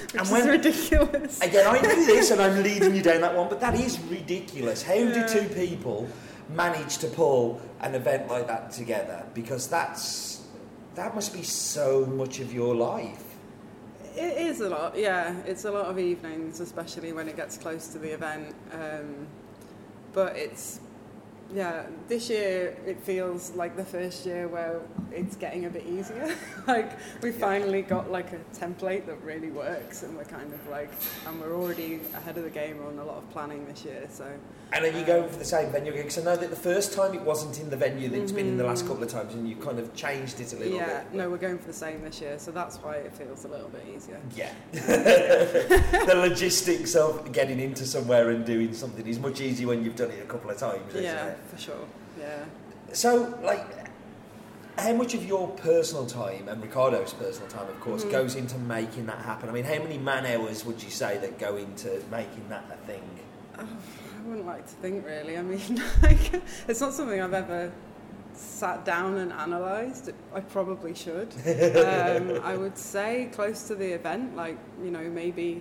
which 0.02 0.14
And 0.14 0.22
is 0.22 0.30
when- 0.30 0.48
ridiculous. 0.48 1.40
Again, 1.40 1.66
I 1.66 1.80
knew 1.80 2.06
this 2.06 2.30
and 2.30 2.40
I'm 2.40 2.62
leading 2.62 2.94
you 2.94 3.02
down 3.02 3.20
that 3.22 3.34
one, 3.36 3.48
but 3.48 3.60
that 3.60 3.74
is 3.74 3.98
ridiculous. 4.00 4.82
How 4.82 4.94
Yeah. 4.94 5.26
do 5.26 5.40
two 5.40 5.48
people 5.54 6.08
manage 6.54 6.98
to 6.98 7.08
pull 7.08 7.60
an 7.80 7.94
event 7.94 8.28
like 8.28 8.46
that 8.46 8.70
together? 8.72 9.24
Because 9.34 9.68
that's 9.68 10.42
that 10.94 11.14
must 11.14 11.32
be 11.32 11.42
so 11.42 12.04
much 12.06 12.40
of 12.40 12.52
your 12.52 12.74
life. 12.74 13.22
It 14.16 14.36
is 14.48 14.60
a 14.60 14.68
lot, 14.68 14.98
yeah. 14.98 15.36
It's 15.46 15.64
a 15.64 15.70
lot 15.70 15.86
of 15.86 15.96
evenings, 15.98 16.58
especially 16.58 17.12
when 17.12 17.28
it 17.28 17.36
gets 17.36 17.56
close 17.56 17.86
to 17.88 17.98
the 17.98 18.08
event. 18.14 18.52
Um, 18.72 19.28
but 20.12 20.36
it's 20.36 20.80
yeah, 21.54 21.86
this 22.08 22.28
year 22.28 22.76
it 22.86 23.00
feels 23.00 23.52
like 23.52 23.76
the 23.76 23.84
first 23.84 24.26
year 24.26 24.48
where 24.48 24.80
it's 25.12 25.34
getting 25.36 25.64
a 25.64 25.70
bit 25.70 25.86
easier. 25.86 26.34
like 26.66 26.92
we 27.22 27.30
Yeah. 27.30 27.38
finally 27.38 27.82
got 27.82 28.10
like 28.10 28.32
a 28.32 28.38
template 28.54 29.06
that 29.06 29.20
really 29.22 29.50
works, 29.50 30.02
and 30.02 30.16
we're 30.16 30.24
kind 30.24 30.52
of 30.52 30.68
like, 30.68 30.90
and 31.26 31.40
we're 31.40 31.54
already 31.56 32.00
ahead 32.14 32.36
of 32.36 32.44
the 32.44 32.50
game 32.50 32.78
on 32.86 32.98
a 32.98 33.04
lot 33.04 33.16
of 33.16 33.30
planning 33.30 33.66
this 33.66 33.84
year. 33.84 34.06
So 34.10 34.26
And 34.70 34.84
are 34.84 34.90
you 34.90 35.02
going 35.06 35.26
for 35.30 35.38
the 35.38 35.44
same 35.46 35.70
venue 35.72 35.92
again? 35.92 36.02
Because 36.04 36.18
I 36.18 36.24
know 36.24 36.36
that 36.36 36.50
the 36.50 36.56
first 36.56 36.92
time 36.92 37.14
it 37.14 37.22
wasn't 37.22 37.58
in 37.58 37.70
the 37.70 37.76
venue 37.76 38.10
that 38.10 38.20
it's 38.20 38.32
been 38.32 38.46
in 38.48 38.58
the 38.58 38.64
last 38.64 38.84
Mhm. 38.84 38.88
couple 38.88 39.02
of 39.04 39.08
times, 39.10 39.32
and 39.34 39.48
you 39.48 39.56
kind 39.56 39.78
of 39.78 39.94
changed 39.94 40.40
it 40.40 40.52
a 40.52 40.56
little 40.56 40.74
yeah, 40.74 40.86
bit. 40.86 41.06
Yeah, 41.14 41.22
no, 41.22 41.30
we're 41.30 41.38
going 41.38 41.56
for 41.58 41.68
the 41.68 41.72
same 41.72 42.02
this 42.02 42.20
year, 42.20 42.38
so 42.38 42.50
that's 42.50 42.76
why 42.76 42.96
it 42.96 43.14
feels 43.14 43.46
a 43.46 43.48
little 43.48 43.70
bit 43.70 43.84
easier. 43.96 44.20
Yeah. 44.36 44.50
the 44.72 46.14
logistics 46.16 46.94
of 46.94 47.32
getting 47.32 47.60
into 47.60 47.86
somewhere 47.86 48.28
and 48.30 48.44
doing 48.44 48.74
something 48.74 49.06
is 49.06 49.18
much 49.18 49.40
easier 49.40 49.68
when 49.68 49.82
you've 49.84 49.96
done 49.96 50.10
it 50.10 50.22
a 50.22 50.26
couple 50.26 50.50
of 50.50 50.58
times, 50.58 50.82
isn't 50.90 51.04
Yeah, 51.04 51.28
it? 51.28 51.37
For 51.50 51.58
sure. 51.58 51.86
Yeah. 52.18 52.44
So, 52.92 53.38
like, 53.42 53.64
how 54.78 54.92
much 54.92 55.14
of 55.14 55.24
your 55.26 55.48
personal 55.48 56.06
time 56.06 56.48
and 56.48 56.62
Ricardo's 56.62 57.12
personal 57.14 57.48
time, 57.48 57.68
of 57.68 57.80
course, 57.80 58.04
Mhm. 58.04 58.10
goes 58.10 58.34
into 58.36 58.56
making 58.58 59.06
that 59.06 59.18
happen? 59.18 59.48
I 59.48 59.52
mean, 59.52 59.64
how 59.64 59.78
many 59.82 59.98
man 59.98 60.24
hours 60.26 60.64
would 60.64 60.82
you 60.82 60.90
say 60.90 61.18
that 61.18 61.38
go 61.38 61.56
into 61.56 62.00
making 62.10 62.48
that 62.48 62.64
a 62.72 62.86
thing? 62.86 63.02
Oh, 63.58 63.62
I 63.62 64.28
wouldn't 64.28 64.46
like 64.46 64.66
to 64.66 64.74
think 64.76 65.04
really. 65.04 65.36
I 65.36 65.42
mean, 65.42 65.82
like, 66.02 66.40
it's 66.68 66.80
not 66.80 66.92
something 66.94 67.20
I've 67.20 67.34
ever 67.34 67.72
sat 68.34 68.84
down 68.84 69.16
and 69.16 69.32
analysed. 69.32 70.10
I 70.32 70.40
probably 70.40 70.94
should. 70.94 71.28
Um, 71.46 72.40
I 72.44 72.56
would 72.56 72.78
say 72.78 73.28
close 73.32 73.64
to 73.64 73.74
the 73.74 73.92
event, 73.94 74.36
like 74.36 74.56
you 74.82 74.90
know, 74.92 75.02
maybe 75.10 75.60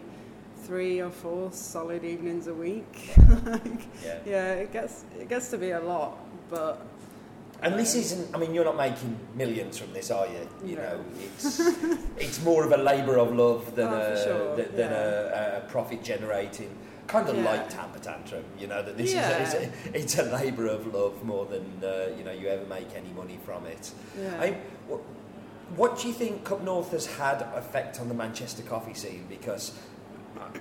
three 0.66 1.02
or 1.02 1.10
four 1.10 1.52
solid 1.52 2.04
evenings 2.04 2.48
a 2.48 2.54
week. 2.54 3.14
like, 3.46 3.82
Yeah. 4.04 4.18
yeah, 4.26 4.52
it 4.54 4.74
gets 4.74 5.06
it 5.20 5.30
gets 5.30 5.50
to 5.50 5.58
be 5.58 5.72
a 5.72 5.80
lot, 5.80 6.18
but 6.50 6.82
And 7.62 7.74
this 7.80 7.96
um, 7.96 8.02
isn't, 8.02 8.36
I 8.36 8.38
mean, 8.38 8.54
you're 8.54 8.66
not 8.66 8.78
making 8.78 9.18
millions 9.36 9.78
from 9.80 9.92
this, 9.94 10.12
are 10.12 10.28
you? 10.28 10.48
You 10.70 10.76
No. 10.76 10.82
know, 10.84 11.06
it's, 11.24 11.60
it's 12.18 12.44
more 12.44 12.64
of 12.64 12.72
a 12.72 12.78
labour 12.78 13.18
of 13.18 13.34
love 13.36 13.76
than, 13.76 13.88
Oh, 13.88 13.98
a, 14.00 14.24
sure, 14.24 14.56
than, 14.56 14.76
than 14.76 14.92
yeah. 14.92 15.56
a, 15.56 15.58
a 15.58 15.62
profit 15.68 16.04
generating. 16.04 16.70
Kind 17.08 17.30
of 17.30 17.38
Yeah. 17.38 17.46
like 17.52 17.70
Tamper 17.70 18.00
Tantrum, 18.00 18.44
you 18.60 18.68
know, 18.68 18.84
that 18.84 18.98
this 18.98 19.14
Yeah. 19.14 19.42
is 19.42 19.54
a, 19.54 19.62
it's, 19.62 19.76
a, 19.88 19.98
it's 20.00 20.18
a 20.20 20.24
labour 20.36 20.68
of 20.68 20.94
love 20.94 21.24
more 21.24 21.46
than, 21.46 21.66
uh, 21.84 22.10
you 22.18 22.24
know, 22.24 22.32
you 22.34 22.48
ever 22.50 22.66
make 22.66 22.90
any 22.96 23.12
money 23.16 23.40
from 23.46 23.66
it. 23.66 23.92
yeah. 24.22 24.40
I, 24.42 24.58
what, 24.88 25.02
what 25.76 26.00
do 26.00 26.08
you 26.08 26.14
think 26.14 26.44
Cup 26.46 26.62
North 26.64 26.92
has 26.92 27.06
had 27.06 27.42
effect 27.56 28.00
on 28.00 28.08
the 28.08 28.14
Manchester 28.14 28.62
coffee 28.64 28.94
scene? 28.94 29.26
Because 29.30 29.72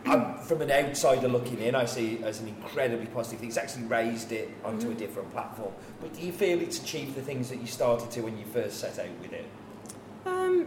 I'm, 0.07 0.39
from 0.39 0.63
an 0.63 0.71
outsider 0.71 1.29
looking 1.29 1.59
in, 1.61 1.75
I 1.75 1.85
see 1.85 2.15
it 2.15 2.23
as 2.23 2.41
an 2.41 2.49
incredibly 2.49 3.07
positive 3.07 3.41
thing. 3.41 3.49
It's 3.49 3.59
actually 3.59 3.85
raised 3.85 4.33
it 4.33 4.51
onto 4.65 4.91
a 4.91 4.95
Mhm. 4.95 4.99
different 4.99 5.33
platform. 5.33 5.73
But 6.01 6.15
do 6.15 6.21
you 6.25 6.33
feel 6.33 6.61
it's 6.61 6.81
achieved 6.81 7.15
the 7.15 7.23
things 7.23 7.49
that 7.51 7.61
you 7.61 7.67
started 7.67 8.11
to 8.13 8.21
when 8.23 8.39
you 8.39 8.45
first 8.47 8.79
set 8.79 8.99
out 8.99 9.09
with 9.21 9.33
it? 9.33 9.45
Um, 10.25 10.67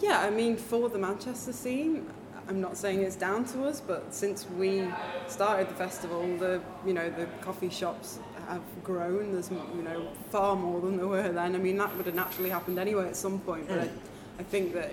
yeah, 0.00 0.20
I 0.20 0.30
mean, 0.30 0.56
for 0.56 0.88
the 0.88 0.98
Manchester 0.98 1.52
scene, 1.52 2.06
I'm 2.48 2.60
not 2.60 2.76
saying 2.76 3.02
it's 3.02 3.16
down 3.16 3.44
to 3.46 3.64
us, 3.66 3.80
but 3.80 4.14
since 4.14 4.46
we 4.56 4.88
started 5.26 5.68
the 5.68 5.74
festival, 5.74 6.22
the 6.38 6.60
you 6.86 6.94
know 6.94 7.10
the 7.10 7.26
coffee 7.42 7.68
shops 7.68 8.18
have 8.48 8.62
grown. 8.82 9.32
There's 9.32 9.50
you 9.50 9.82
know 9.82 10.08
far 10.30 10.56
more 10.56 10.80
than 10.80 10.96
there 10.96 11.06
were 11.06 11.30
then. 11.30 11.54
I 11.54 11.58
mean, 11.58 11.76
that 11.76 11.94
would 11.96 12.06
have 12.06 12.14
naturally 12.14 12.48
happened 12.48 12.78
anyway 12.78 13.06
at 13.06 13.16
some 13.16 13.38
point, 13.40 13.68
but 13.68 13.80
I, 13.80 13.90
I 14.38 14.42
think 14.44 14.72
that 14.72 14.92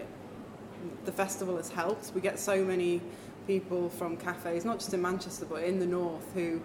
the 1.05 1.11
festival 1.13 1.55
has 1.55 1.69
helped. 1.69 2.11
We 2.13 2.19
get 2.19 2.39
so 2.39 2.63
many 2.63 3.01
people 3.47 3.89
from 3.89 4.17
cafes, 4.17 4.65
not 4.65 4.79
just 4.79 4.93
in 4.93 5.01
Manchester, 5.01 5.45
but 5.45 5.63
in 5.63 5.79
the 5.79 5.85
north, 5.85 6.33
who 6.33 6.61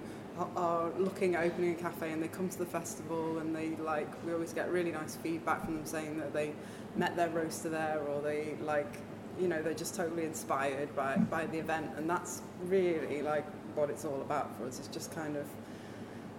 are- 0.56 0.90
looking 0.98 1.34
at 1.34 1.44
opening 1.44 1.72
a 1.72 1.74
cafe 1.74 2.12
and 2.12 2.22
they 2.22 2.28
come 2.28 2.48
to 2.48 2.58
the 2.58 2.66
festival 2.66 3.38
and 3.38 3.54
they 3.54 3.76
like. 3.76 4.08
We 4.24 4.32
always 4.32 4.52
get 4.52 4.70
really 4.70 4.90
nice 4.92 5.16
feedback 5.16 5.64
from 5.64 5.74
them 5.74 5.84
saying 5.84 6.18
that 6.18 6.32
they 6.32 6.52
met 6.96 7.14
their 7.16 7.28
roaster 7.28 7.68
there 7.68 8.00
or 8.08 8.20
they 8.22 8.56
like 8.62 8.92
you 9.38 9.48
know 9.48 9.62
they're 9.62 9.74
just 9.74 9.94
totally 9.94 10.24
inspired 10.24 10.94
by 10.96 11.16
by 11.16 11.46
the 11.46 11.58
event 11.58 11.90
and 11.96 12.10
that's 12.10 12.42
really 12.66 13.22
like 13.22 13.46
what 13.76 13.88
it's 13.88 14.04
all 14.04 14.20
about 14.22 14.56
for 14.56 14.66
us 14.66 14.78
it's 14.78 14.88
just 14.88 15.12
kind 15.14 15.36
of 15.36 15.46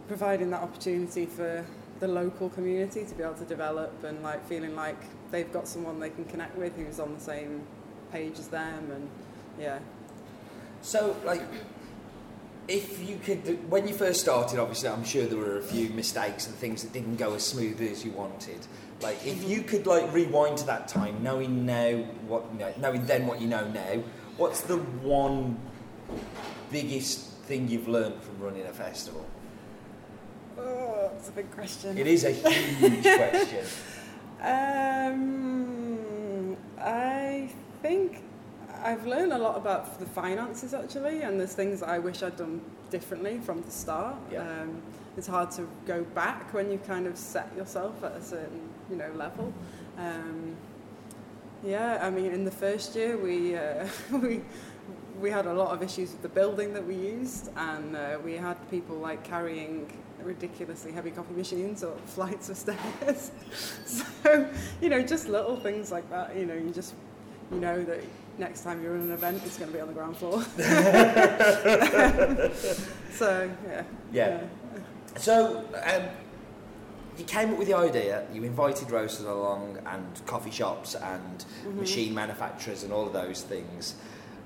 providing 0.08 0.50
that 0.50 0.62
opportunity 0.62 1.26
for 1.26 1.66
the 2.00 2.08
local 2.08 2.50
community 2.50 3.06
to 3.06 3.16
be 3.16 3.24
able 3.24 3.34
to 3.34 3.46
develop 3.46 4.04
and 4.04 4.22
like 4.24 4.46
feeling 4.48 4.76
like 4.76 4.98
they've 5.32 5.54
got 5.54 5.68
someone 5.68 6.00
they 6.00 6.10
can 6.10 6.26
connect 6.26 6.56
with 6.58 6.76
who's 6.76 7.00
on 7.00 7.14
the 7.14 7.20
same 7.20 7.62
page 8.12 8.38
as 8.38 8.50
them 8.50 8.92
and 8.92 9.10
yeah 9.60 9.80
So, 10.92 11.16
like, 11.24 11.42
if 12.68 13.08
you 13.08 13.18
could, 13.24 13.70
when 13.70 13.88
you 13.88 13.94
first 13.94 14.20
started, 14.20 14.60
obviously, 14.60 14.90
I'm 14.90 15.06
sure 15.06 15.26
there 15.26 15.38
were 15.38 15.58
a 15.58 15.62
few 15.64 15.88
mistakes 15.92 16.48
and 16.48 16.56
things 16.58 16.84
that 16.84 16.92
didn't 16.92 17.16
go 17.16 17.34
as 17.34 17.46
smoothly 17.46 17.90
as 17.90 18.04
you 18.04 18.12
wanted. 18.12 18.60
Like, 19.02 19.26
if 19.26 19.42
you 19.48 19.62
could, 19.62 19.88
like, 19.88 20.12
rewind 20.12 20.58
to 20.58 20.66
that 20.66 20.90
time, 20.90 21.24
knowing 21.24 21.66
now 21.66 21.94
what, 22.28 22.44
you 22.52 22.60
know, 22.60 22.74
knowing 22.78 23.06
then 23.06 23.26
what 23.26 23.40
you 23.40 23.48
know 23.48 23.66
now, 23.70 24.04
what's 24.36 24.64
the 24.64 24.80
one 24.80 25.58
biggest 26.74 27.22
thing 27.44 27.70
you've 27.70 27.88
learned 27.88 28.22
from 28.22 28.38
running 28.42 28.66
a 28.66 28.74
festival? 28.74 29.26
oh 30.58 31.10
that's 31.14 31.30
a 31.30 31.32
big 31.32 31.50
question 31.52 31.98
It 31.98 32.06
is 32.06 32.26
a 32.26 32.32
huge 32.32 33.02
question. 33.16 33.66
Um, 34.42 35.18
I 36.78 37.50
think 37.82 38.24
I've 38.84 39.06
learned 39.06 39.34
a 39.34 39.38
lot 39.38 39.58
about 39.58 40.00
the 40.00 40.06
finances 40.06 40.74
actually, 40.74 41.22
and 41.22 41.40
there's 41.40 41.54
things 41.54 41.82
that 41.82 41.90
I 41.90 42.00
wish 42.00 42.24
I'd 42.24 42.38
done 42.38 42.62
differently 42.90 43.40
from 43.40 43.62
the 43.62 43.72
start. 43.72 44.16
Yeah. 44.32 44.42
Um, 44.42 44.82
it's 45.18 45.28
hard 45.28 45.52
to 45.52 45.68
go 45.86 46.04
back 46.04 46.54
when 46.54 46.72
you 46.72 46.78
kind 46.80 47.06
of 47.06 47.18
set 47.18 47.52
yourself 47.56 48.04
at 48.04 48.14
a 48.14 48.22
certain, 48.24 48.70
you 48.90 48.96
know, 48.96 49.12
level. 49.16 49.54
Um, 49.98 50.56
yeah, 51.64 52.00
I 52.02 52.10
mean, 52.10 52.32
in 52.32 52.44
the 52.44 52.52
first 52.52 52.96
year 52.96 53.18
we 53.18 53.56
uh, 53.56 53.88
we 54.12 54.42
we 55.20 55.30
had 55.30 55.46
a 55.46 55.54
lot 55.54 55.72
of 55.72 55.84
issues 55.84 56.12
with 56.12 56.22
the 56.22 56.30
building 56.30 56.74
that 56.74 56.86
we 56.86 56.96
used, 56.96 57.50
and 57.56 57.96
uh, 57.96 58.18
we 58.24 58.34
had 58.34 58.56
people 58.72 58.96
like 58.96 59.24
carrying 59.24 59.92
ridiculously 60.24 60.92
heavy 60.92 61.12
coffee 61.12 61.34
machines 61.34 61.84
or 61.84 61.96
flights 62.06 62.50
of 62.50 62.58
stairs. 62.58 63.32
so, 63.86 64.50
you 64.82 64.90
know, 64.90 65.02
just 65.02 65.28
little 65.28 65.58
things 65.58 65.92
like 65.92 66.10
that. 66.10 66.36
You 66.36 66.46
know, 66.46 66.56
you 66.56 66.72
just 66.72 66.94
you 67.52 67.60
know 67.60 67.84
that 67.84 68.04
next 68.42 68.62
time 68.64 68.82
you're 68.84 68.96
in 68.96 69.04
an 69.04 69.12
event, 69.12 69.42
it's 69.46 69.58
going 69.58 69.70
to 69.72 69.76
be 69.78 69.80
on 69.80 69.88
the 69.88 69.94
ground 69.94 70.18
floor. 70.18 70.42
so, 73.14 73.50
yeah. 73.68 73.84
Yeah. 74.12 74.42
So, 75.18 75.64
um, 75.86 76.04
you 77.18 77.24
came 77.26 77.52
up 77.52 77.60
with 77.60 77.68
the 77.68 77.76
idea, 77.76 78.26
you 78.34 78.44
invited 78.44 78.90
roasters 78.90 79.26
along 79.28 79.78
and 79.86 80.26
coffee 80.26 80.50
shops 80.52 80.96
and 80.96 81.46
Mhm. 81.66 81.76
machine 81.76 82.14
manufacturers 82.16 82.84
and 82.84 82.92
all 82.92 83.06
of 83.06 83.14
those 83.14 83.44
things. 83.44 83.94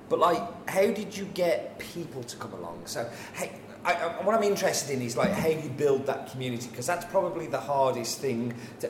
But, 0.09 0.19
like, 0.19 0.69
how 0.69 0.87
did 0.91 1.15
you 1.17 1.25
get 1.33 1.79
people 1.79 2.21
to 2.23 2.35
come 2.37 2.53
along? 2.53 2.81
So, 2.85 3.09
hey, 3.33 3.53
I, 3.85 3.93
I, 3.93 4.23
what 4.23 4.35
I'm 4.35 4.43
interested 4.43 4.91
in 4.93 5.01
is, 5.01 5.15
like, 5.15 5.31
how 5.31 5.47
you 5.47 5.69
build 5.69 6.05
that 6.07 6.29
community, 6.31 6.67
because 6.69 6.85
that's 6.85 7.05
probably 7.05 7.47
the 7.47 7.61
hardest 7.61 8.19
thing. 8.19 8.53
To, 8.81 8.89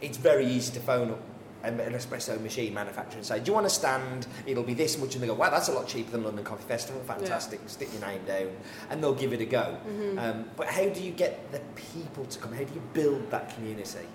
it's 0.00 0.18
very 0.18 0.46
easy 0.46 0.72
to 0.74 0.80
phone 0.80 1.10
up 1.10 1.20
an 1.66 1.92
espresso 1.92 2.40
machine 2.40 2.72
manufacturer 2.74 3.18
and 3.18 3.26
say, 3.26 3.38
do 3.40 3.46
you 3.46 3.52
want 3.52 3.66
to 3.66 3.74
stand? 3.74 4.26
It'll 4.46 4.62
be 4.62 4.74
this 4.74 4.98
much. 4.98 5.14
And 5.14 5.22
they 5.22 5.26
go, 5.26 5.34
wow, 5.34 5.50
that's 5.50 5.68
a 5.68 5.72
lot 5.72 5.86
cheaper 5.86 6.12
than 6.12 6.24
London 6.24 6.44
Coffee 6.44 6.64
Festival. 6.68 7.02
Fantastic. 7.02 7.60
Stick 7.66 7.88
your 7.92 8.06
name 8.08 8.24
down. 8.24 8.48
And 8.90 9.02
they'll 9.02 9.14
give 9.14 9.32
it 9.32 9.40
a 9.40 9.46
go. 9.46 9.76
Mhm. 9.88 10.18
Um, 10.18 10.50
but 10.56 10.68
how 10.68 10.88
do 10.88 11.02
you 11.02 11.12
get 11.12 11.50
the 11.52 11.60
people 11.74 12.24
to 12.24 12.38
come? 12.38 12.52
How 12.52 12.64
do 12.64 12.74
you 12.74 12.82
build 12.92 13.30
that 13.30 13.54
community? 13.54 14.06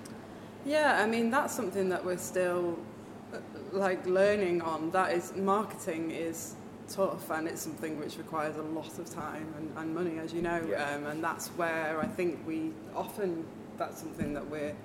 Yeah, 0.66 1.02
I 1.02 1.08
mean 1.08 1.32
that's 1.32 1.54
something 1.56 1.90
that 1.90 2.06
we're 2.06 2.18
still 2.18 2.78
uh, 3.34 3.38
like 3.72 4.06
learning 4.06 4.62
on. 4.62 4.92
That 4.92 5.12
is 5.14 5.34
marketing 5.36 6.12
is 6.12 6.56
tough 6.88 7.30
and 7.32 7.48
it's 7.48 7.62
something 7.62 7.98
which 8.00 8.18
requires 8.18 8.58
a 8.58 8.62
lot 8.62 9.00
of 9.00 9.10
time 9.10 9.54
and, 9.58 9.72
and 9.78 9.96
money, 9.96 10.20
as 10.20 10.34
you 10.34 10.42
know. 10.42 10.62
Yeah. 10.70 10.94
Um, 10.94 11.06
and 11.08 11.24
that's 11.24 11.48
where 11.50 12.00
I 12.00 12.06
think 12.06 12.46
we 12.46 12.72
often 12.96 13.46
that's 13.78 14.00
something 14.00 14.34
that 14.34 14.48
we're 14.48 14.76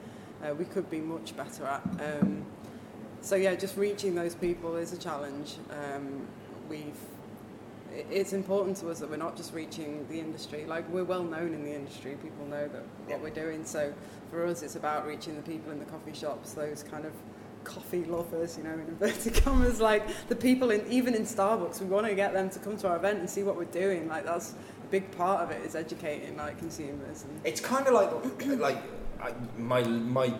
uh, 0.43 0.55
we 0.55 0.65
could 0.65 0.91
be 0.91 1.01
much 1.01 1.37
better 1.37 1.65
at. 1.65 1.83
Um, 2.01 2.45
so 3.21 3.37
yeah, 3.37 3.55
just 3.55 3.77
reaching 3.77 4.15
those 4.15 4.35
people 4.35 4.77
is 4.77 4.93
a 4.93 4.99
challenge. 4.99 5.57
Um, 5.71 6.27
we've 6.69 6.99
it's 8.11 8.33
important 8.33 8.77
to 8.77 8.91
us 8.91 8.99
that 8.99 9.09
we're 9.09 9.17
not 9.17 9.37
just 9.37 9.55
reaching 9.55 10.07
the 10.09 10.19
industry. 10.19 10.65
Like 10.67 10.89
we're 10.91 11.05
well 11.05 11.23
known 11.23 11.55
in 11.55 11.65
the 11.65 11.75
industry, 11.75 12.17
people 12.23 12.47
know 12.47 12.69
that 12.69 12.83
what 13.07 13.21
we're 13.21 13.31
doing. 13.31 13.65
So 13.65 13.93
for 14.31 14.45
us, 14.45 14.63
it's 14.63 14.77
about 14.77 15.07
reaching 15.07 15.37
the 15.37 15.43
people 15.43 15.73
in 15.73 15.79
the 15.79 15.85
coffee 15.87 16.13
shops, 16.13 16.53
those 16.53 16.83
kind 16.83 17.05
of 17.05 17.13
coffee 17.65 18.05
lovers, 18.05 18.57
you 18.57 18.65
know, 18.65 18.75
in 18.75 18.81
inverted 18.81 19.35
commas, 19.45 19.81
like 19.81 20.05
the 20.29 20.37
people 20.37 20.71
in 20.71 20.87
even 20.91 21.15
in 21.15 21.23
Starbucks. 21.23 21.81
We 21.81 21.87
want 21.87 22.07
to 22.07 22.15
get 22.15 22.33
them 22.33 22.51
to 22.51 22.59
come 22.59 22.77
to 22.79 22.89
our 22.89 22.97
event 22.97 23.21
and 23.21 23.29
see 23.29 23.43
what 23.43 23.57
we're 23.57 23.65
doing. 23.65 24.09
Like 24.09 24.25
that's 24.25 24.53
a 24.53 24.87
big 24.91 25.11
part 25.17 25.43
of 25.43 25.51
it 25.51 25.65
is 25.65 25.75
educating 25.75 26.37
like 26.37 26.59
consumers. 26.59 27.25
And, 27.25 27.41
It's 27.45 27.61
kind 27.61 27.87
of 27.87 27.95
like 27.95 28.11
like 28.59 28.83
I, 29.27 29.33
my 29.59 29.83
my 29.83 30.35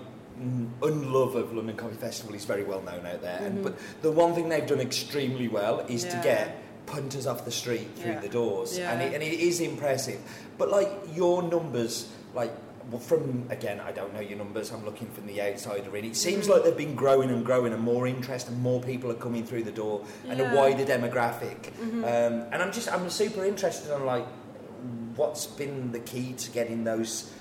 unlove 0.83 1.35
of 1.35 1.53
London 1.55 1.77
Coffee 1.77 1.97
Festival 1.97 2.35
is 2.35 2.45
very 2.45 2.63
well 2.63 2.83
known 2.83 3.07
out 3.07 3.23
there. 3.23 3.39
And, 3.43 3.59
Mhm. 3.59 3.63
but 3.65 3.75
the 4.03 4.13
one 4.13 4.35
thing 4.35 4.49
they've 4.51 4.67
done 4.67 4.81
extremely 4.81 5.49
well 5.49 5.81
is 5.89 6.05
to 6.05 6.21
get 6.23 6.59
punters 6.87 7.27
off 7.27 7.45
the 7.45 7.51
street 7.51 7.89
through 7.97 8.13
Yeah. 8.13 8.21
the 8.21 8.29
doors, 8.29 8.79
and, 8.79 9.03
it, 9.03 9.15
and 9.15 9.23
it 9.23 9.41
is 9.41 9.61
impressive. 9.61 10.21
But 10.59 10.71
like 10.71 10.91
your 11.15 11.43
numbers 11.43 12.07
like 12.35 12.53
well, 12.89 13.01
from 13.01 13.47
again, 13.51 13.81
I 13.81 13.91
don't 13.91 14.15
know 14.15 14.21
your 14.21 14.39
numbers. 14.39 14.71
I'm 14.71 14.85
looking 14.85 15.09
from 15.09 15.27
the 15.27 15.43
outsider 15.43 15.97
in. 15.97 16.05
It 16.05 16.15
seems 16.15 16.49
like 16.49 16.63
they've 16.63 16.77
been 16.77 16.95
growing 16.95 17.31
and 17.31 17.45
growing, 17.45 17.73
and 17.73 17.83
more 17.83 18.07
interest 18.07 18.47
and 18.47 18.63
more 18.63 18.81
people 18.81 19.11
are 19.11 19.15
coming 19.27 19.45
through 19.45 19.65
the 19.65 19.73
door, 19.73 20.03
and 20.29 20.39
Yeah. 20.39 20.53
a 20.53 20.57
wider 20.57 20.85
demographic. 20.85 21.73
Mm-hmm. 21.83 22.05
Um, 22.05 22.45
and 22.53 22.63
I'm 22.63 22.71
just 22.71 22.93
I'm 22.93 23.11
super 23.11 23.45
interested 23.45 23.91
on 23.93 24.07
like 24.07 24.25
what's 25.17 25.47
been 25.47 25.91
the 25.91 25.99
key 25.99 26.35
to 26.35 26.51
getting 26.53 26.85
those 26.85 27.33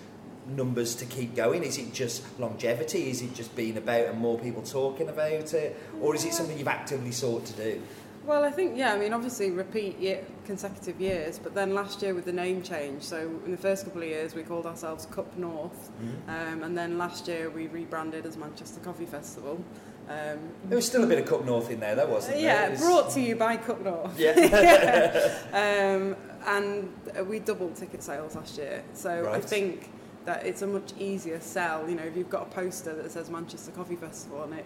numbers 0.47 0.95
to 0.95 1.05
keep 1.05 1.35
going? 1.35 1.63
Is 1.63 1.77
it 1.77 1.93
just 1.93 2.23
longevity? 2.39 3.09
Is 3.09 3.21
it 3.21 3.33
just 3.33 3.55
being 3.55 3.77
about 3.77 4.05
and 4.07 4.19
more 4.19 4.37
people 4.39 4.61
talking 4.61 5.09
about 5.09 5.53
it, 5.53 5.75
or 6.01 6.15
is 6.15 6.25
it 6.25 6.33
something 6.33 6.57
you've 6.57 6.67
actively 6.67 7.11
sought 7.11 7.45
to 7.45 7.53
do? 7.53 7.81
Well, 8.25 8.43
I 8.43 8.49
think 8.49 8.75
yeah. 8.75 8.93
I 8.93 8.97
mean, 8.97 9.13
obviously 9.13 9.51
repeat 9.51 9.99
year, 9.99 10.23
consecutive 10.45 10.99
years, 10.99 11.37
but 11.37 11.53
then 11.53 11.75
last 11.75 12.01
year 12.01 12.15
with 12.15 12.25
the 12.25 12.33
name 12.33 12.63
change. 12.63 13.03
So 13.03 13.17
in 13.45 13.51
the 13.51 13.57
first 13.57 13.85
couple 13.85 14.01
of 14.01 14.07
years, 14.07 14.33
we 14.33 14.41
called 14.41 14.65
ourselves 14.65 15.05
Cup 15.05 15.37
North, 15.37 15.91
um, 16.27 16.63
and 16.63 16.75
then 16.75 16.97
last 16.97 17.27
year 17.27 17.49
we 17.51 17.67
rebranded 17.67 18.25
as 18.25 18.35
Manchester 18.35 18.79
Coffee 18.81 19.05
Festival. 19.05 19.63
Um, 20.07 20.39
There 20.65 20.75
was 20.75 20.85
still 20.85 21.03
a 21.03 21.07
bit 21.07 21.19
of 21.19 21.25
Cup 21.27 21.45
North 21.45 21.71
in 21.71 21.79
there, 21.79 21.95
though, 21.95 22.07
wasn't 22.07 22.37
there? 22.37 22.45
yeah, 22.45 22.69
was- 22.69 22.79
brought 22.79 23.09
to 23.11 23.21
you 23.21 23.35
by 23.35 23.57
Cup 23.57 23.81
North. 23.81 24.19
Yeah. 24.19 24.33
um, 25.95 26.15
and 26.47 26.91
we 27.27 27.39
doubled 27.39 27.75
ticket 27.75 28.03
sales 28.03 28.35
last 28.35 28.57
year. 28.57 28.83
So 28.93 29.31
I 29.31 29.39
think 29.41 29.89
that 30.25 30.45
it's 30.45 30.61
a 30.61 30.67
much 30.67 30.93
easier 30.99 31.39
sell. 31.39 31.87
You 31.89 31.95
know, 31.95 32.03
if 32.03 32.15
you've 32.17 32.29
got 32.29 32.43
a 32.43 32.49
poster 32.49 32.93
that 32.95 33.11
says 33.11 33.29
Manchester 33.29 33.71
Coffee 33.71 33.95
Festival 33.95 34.41
on 34.41 34.53
it, 34.53 34.65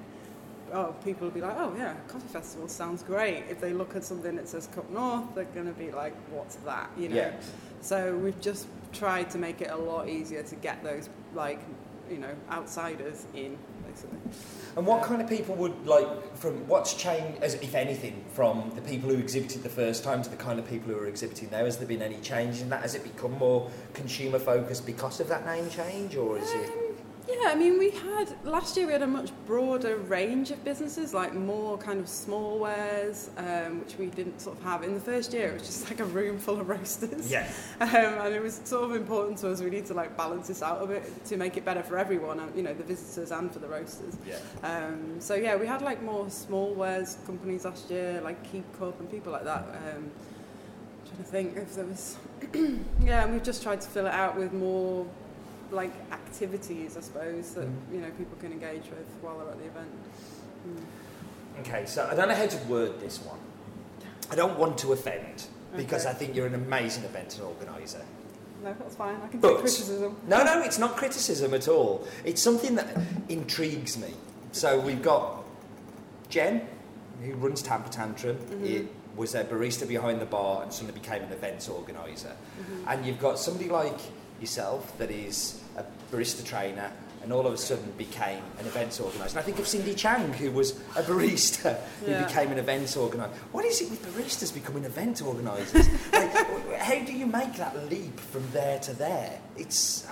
oh, 0.74 0.96
people 1.04 1.28
will 1.28 1.34
be 1.34 1.42
like, 1.42 1.56
oh 1.58 1.74
yeah, 1.78 1.96
Coffee 2.08 2.28
Festival 2.28 2.68
sounds 2.68 3.04
great. 3.04 3.44
If 3.50 3.60
they 3.60 3.74
look 3.74 3.96
at 3.96 4.04
something 4.04 4.36
that 4.36 4.48
says 4.48 4.68
Cup 4.68 4.90
North, 4.90 5.36
they're 5.36 5.46
going 5.46 5.68
to 5.68 5.74
be 5.74 5.92
like, 5.92 6.14
what's 6.32 6.56
that? 6.58 6.90
You 6.98 7.10
know. 7.10 7.16
Yeah. 7.16 7.34
So 7.82 8.16
we've 8.16 8.40
just 8.42 8.68
tried 8.92 9.30
to 9.32 9.38
make 9.38 9.62
it 9.62 9.70
a 9.70 9.78
lot 9.78 10.10
easier 10.10 10.44
to 10.44 10.56
get 10.56 10.84
those 10.84 11.10
like, 11.34 11.60
you 12.10 12.18
know, 12.18 12.34
outsiders 12.52 13.26
in. 13.34 13.58
And 14.76 14.86
what 14.86 15.04
kind 15.04 15.22
of 15.22 15.28
people 15.28 15.56
would 15.56 15.86
like 15.86 16.38
from 16.38 16.68
what's 16.68 16.94
changed, 16.94 17.44
as 17.44 17.56
if 17.56 17.76
anything, 17.76 18.24
from 18.34 18.72
the 18.76 18.82
people 18.82 19.10
who 19.10 19.18
exhibited 19.18 19.64
the 19.64 19.70
first 19.70 20.04
time 20.04 20.22
to 20.22 20.30
the 20.30 20.38
kind 20.38 20.60
of 20.60 20.70
people 20.70 20.94
who 20.94 21.00
are 21.00 21.08
exhibiting 21.08 21.50
now? 21.52 21.66
Has 21.66 21.78
there 21.78 21.88
been 21.88 22.02
any 22.02 22.18
change 22.22 22.62
in 22.62 22.70
that? 22.70 22.84
Has 22.84 22.96
it 22.96 23.04
become 23.04 23.34
more 23.34 23.70
consumer 23.94 24.40
focused 24.40 24.86
because 24.86 25.20
of 25.20 25.28
that 25.28 25.46
name 25.46 25.70
change, 25.70 26.16
or 26.16 26.38
is 26.38 26.50
it? 26.52 26.70
Um, 26.70 26.89
Yeah, 27.30 27.50
I 27.50 27.56
mean, 27.56 27.78
we 27.78 27.92
had 27.92 28.34
last 28.44 28.76
year 28.76 28.88
we 28.88 28.94
had 28.94 29.04
a 29.04 29.08
much 29.08 29.32
broader 29.46 29.98
range 29.98 30.50
of 30.50 30.64
businesses, 30.64 31.14
like 31.14 31.34
more 31.36 31.78
kind 31.78 32.00
of 32.00 32.10
small 32.10 32.58
wares, 32.58 33.30
um, 33.38 33.82
which 33.82 33.98
we 33.98 34.08
didn't 34.08 34.42
sort 34.42 34.58
of 34.58 34.64
have 34.64 34.84
in 34.84 34.96
the 34.96 35.00
first 35.00 35.32
year. 35.32 35.50
It 35.50 35.54
was 35.54 35.64
just 35.64 35.90
like 35.90 36.00
a 36.00 36.06
room 36.06 36.40
full 36.40 36.60
of 36.60 36.68
roasters. 36.68 37.32
Yeah. 37.32 37.48
Um, 37.82 37.96
and 37.96 38.36
it 38.36 38.42
was 38.42 38.62
sort 38.66 38.84
of 38.84 38.96
important 38.96 39.40
to 39.40 39.50
us. 39.50 39.62
We 39.62 39.70
need 39.70 39.86
to 39.88 39.94
like 39.94 40.16
balance 40.16 40.48
this 40.48 40.62
out 40.62 40.84
a 40.84 40.86
bit 40.86 41.26
to 41.26 41.38
make 41.38 41.58
it 41.58 41.66
better 41.66 41.82
for 41.82 41.98
everyone, 41.98 42.42
you 42.56 42.62
know, 42.62 42.74
the 42.74 42.84
visitors 42.84 43.32
and 43.32 43.52
for 43.52 43.60
the 43.60 43.68
roasters. 43.68 44.16
Yeah. 44.28 44.38
Um, 44.64 45.20
so 45.20 45.34
yeah, 45.34 45.56
we 45.56 45.66
had 45.66 45.82
like 45.82 46.02
more 46.04 46.30
small 46.30 46.74
wares 46.74 47.18
companies 47.26 47.66
last 47.66 47.90
year, 47.90 48.22
like 48.22 48.44
Keep 48.52 48.78
Cup 48.78 49.00
and 49.00 49.10
people 49.10 49.32
like 49.32 49.44
that. 49.46 49.64
Um, 49.64 50.12
trying 51.06 51.18
to 51.18 51.24
think 51.24 51.58
if 51.58 51.76
there 51.76 51.86
was, 51.86 52.18
yeah, 53.02 53.24
and 53.24 53.34
we've 53.34 53.44
just 53.44 53.64
tried 53.64 53.82
to 53.82 53.90
fill 53.90 54.06
it 54.06 54.14
out 54.14 54.38
with 54.38 54.54
more 54.54 55.06
like 55.72 55.94
activities, 56.12 56.98
I 56.98 57.02
suppose, 57.02 57.52
that 57.54 57.68
Mm. 57.68 57.94
you 57.94 58.02
know 58.02 58.10
people 58.18 58.38
can 58.40 58.52
engage 58.52 58.84
with 58.90 59.08
while 59.22 59.38
they're 59.38 59.50
at 59.50 59.58
the 59.60 59.66
event. 59.66 59.90
Mm. 60.68 61.60
Okay, 61.62 61.86
so 61.86 62.08
I 62.12 62.16
don't 62.16 62.28
know 62.28 62.36
how 62.36 62.48
to 62.48 62.58
word 62.68 63.00
this 63.00 63.20
one. 63.20 63.40
I 64.32 64.36
don't 64.36 64.58
want 64.58 64.78
to 64.80 64.94
offend 64.94 65.46
because 65.76 66.06
Okay. 66.06 66.12
I 66.12 66.14
think 66.18 66.36
you're 66.36 66.48
an 66.48 66.56
amazing 66.56 67.04
event 67.04 67.40
organizer. 67.44 68.02
No, 68.64 68.74
that's 68.78 68.96
fine. 68.96 69.16
I 69.24 69.28
can 69.28 69.40
But- 69.40 69.50
take 69.50 69.60
criticism. 69.60 70.16
No, 70.28 70.44
no, 70.44 70.62
it's 70.62 70.78
not 70.80 70.98
criticism 70.98 71.54
at 71.54 71.68
all. 71.68 72.06
It's 72.26 72.42
something 72.42 72.76
that 72.76 72.88
intrigues 73.30 73.98
me. 73.98 74.14
So 74.52 74.80
we've 74.80 75.02
got 75.02 75.44
Jen, 76.30 76.68
who 77.24 77.34
runs 77.36 77.62
Tamper 77.62 77.90
Tantrum. 77.90 78.38
It 78.64 78.88
was 79.16 79.34
a 79.36 79.44
barista 79.44 79.88
behind 79.88 80.22
the 80.22 80.26
bar 80.26 80.64
and 80.64 80.72
suddenly 80.74 80.94
became 81.00 81.24
an 81.24 81.32
events 81.32 81.68
organizer 81.70 82.36
And 82.88 83.06
you've 83.06 83.20
got 83.20 83.40
somebody 83.40 83.70
like 83.70 84.00
yourself 84.42 84.98
that 84.98 85.12
is 85.12 85.62
a 85.78 85.84
barista 86.12 86.44
trainer 86.46 86.92
and 87.22 87.34
all 87.34 87.46
of 87.46 87.54
a 87.54 87.58
sudden 87.58 87.92
became 87.98 88.42
an 88.60 88.66
events 88.66 89.00
organizer. 89.00 89.38
And 89.38 89.40
I 89.40 89.42
think 89.42 89.60
of 89.60 89.68
Cindy 89.68 89.94
Chang, 89.94 90.32
who 90.34 90.52
was 90.52 90.72
a 90.96 91.04
barista 91.04 91.78
who 92.06 92.12
Yeah. 92.12 92.26
became 92.26 92.52
an 92.52 92.58
events 92.60 92.96
organizer. 92.96 93.34
What 93.52 93.66
is 93.66 93.82
it 93.82 93.90
with 93.90 94.02
baristas 94.06 94.54
becoming 94.54 94.86
event 94.86 95.22
organisers? 95.22 95.88
like, 96.14 96.32
how 96.80 97.00
do 97.04 97.12
you 97.12 97.26
make 97.26 97.56
that 97.58 97.90
leap 97.90 98.20
from 98.20 98.50
there 98.52 98.80
to 98.80 98.94
there? 98.94 99.38
It's 99.58 100.08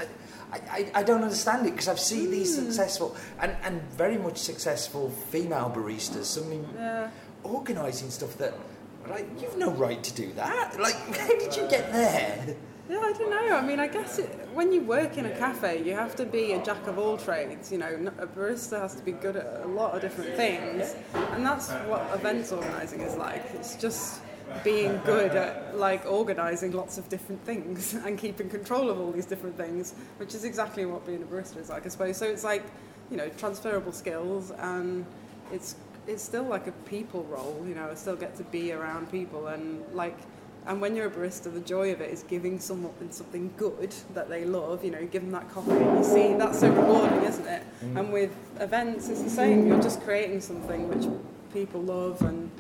I, 0.52 0.60
I, 0.72 0.92
I 0.96 1.04
don't 1.04 1.24
understand 1.24 1.66
it 1.68 1.72
because 1.72 1.88
I've 1.88 2.00
seen 2.00 2.32
these 2.32 2.58
hmm. 2.58 2.66
successful 2.66 3.16
and, 3.40 3.56
and 3.64 3.82
very 3.94 4.18
much 4.18 4.38
successful 4.38 5.10
female 5.32 5.72
baristas 5.76 6.26
suddenly 6.26 6.62
Yeah. 6.76 7.10
organising 7.44 8.10
stuff 8.10 8.38
that 8.38 8.54
like 9.10 9.28
you've 9.42 9.58
no 9.58 9.72
right 9.72 10.04
to 10.04 10.14
do 10.14 10.34
that. 10.34 10.78
Like 10.80 10.96
how 11.18 11.28
did 11.40 11.56
you 11.56 11.68
get 11.70 11.92
there? 11.94 12.56
Yeah, 12.90 13.00
I 13.00 13.12
don't 13.12 13.30
know. 13.30 13.56
I 13.56 13.62
mean, 13.62 13.80
I 13.82 13.88
guess 13.88 14.18
it, 14.18 14.30
when 14.54 14.72
you 14.72 14.82
work 14.82 15.18
in 15.18 15.26
a 15.26 15.38
cafe, 15.38 15.84
you 15.84 15.94
have 15.94 16.16
to 16.16 16.26
be 16.26 16.54
a 16.54 16.64
jack 16.64 16.88
of 16.88 16.98
all 16.98 17.18
trades. 17.18 17.70
You 17.70 17.80
know, 17.80 18.12
a 18.18 18.28
barista 18.28 18.80
has 18.80 18.96
to 18.96 19.04
be 19.04 19.12
good 19.12 19.36
at 19.36 19.62
a 19.64 19.68
lot 19.68 19.94
of 19.94 20.02
different 20.02 20.36
things, 20.36 20.96
and 21.14 21.46
that's 21.46 21.70
what 21.90 22.02
events 22.14 22.54
organising 22.54 23.02
is 23.02 23.16
like. 23.18 23.44
It's 23.56 23.76
just 23.76 24.22
being 24.64 25.02
good 25.04 25.36
at 25.36 25.78
like 25.78 26.06
organising 26.06 26.72
lots 26.72 26.98
of 26.98 27.10
different 27.10 27.44
things 27.44 27.94
and 28.06 28.18
keeping 28.18 28.50
control 28.50 28.90
of 28.90 29.00
all 29.02 29.12
these 29.12 29.26
different 29.26 29.58
things, 29.58 29.94
which 30.16 30.34
is 30.34 30.46
exactly 30.46 30.86
what 30.86 31.06
being 31.06 31.22
a 31.22 31.26
barista 31.26 31.58
is 31.58 31.70
like, 31.70 31.86
I 31.86 31.90
suppose. 31.90 32.16
So 32.16 32.26
it's 32.26 32.46
like, 32.46 32.64
you 33.12 33.18
know, 33.18 33.28
transferable 33.38 33.92
skills, 33.92 34.52
and 34.52 35.06
it's 35.52 35.76
it's 36.08 36.24
still 36.24 36.44
like 36.44 36.68
a 36.68 36.72
people 36.72 37.24
role. 37.26 37.66
You 37.68 37.76
know, 37.76 37.90
I 37.92 37.96
still 37.96 38.16
get 38.16 38.38
to 38.38 38.44
be 38.46 38.72
around 38.72 39.12
people 39.12 39.48
and 39.48 39.84
like. 39.94 40.18
And 40.68 40.82
when 40.82 40.96
you're 40.96 41.08
a 41.08 41.10
barista, 41.10 41.52
the 41.54 41.62
joy 41.62 41.92
of 41.94 42.02
it 42.02 42.12
is 42.12 42.24
giving 42.24 42.60
someone 42.60 42.92
something 43.12 43.54
good 43.58 43.94
that 44.14 44.28
they 44.30 44.44
love. 44.46 44.84
You 44.84 44.92
know, 44.92 45.06
give 45.06 45.22
them 45.24 45.32
that 45.32 45.50
coffee. 45.50 45.72
And 45.72 45.98
you 45.98 46.04
see, 46.04 46.34
that's 46.34 46.60
so 46.60 46.70
rewarding, 46.70 47.24
isn't 47.24 47.48
it? 47.48 47.64
And 47.96 48.12
with 48.12 48.32
events, 48.60 49.08
it's 49.10 49.24
the 49.24 49.30
same. 49.30 49.66
You're 49.66 49.82
just 49.82 50.02
creating 50.02 50.42
something 50.42 50.90
which 50.90 51.08
people 51.54 51.82
love, 51.82 52.22
and 52.22 52.52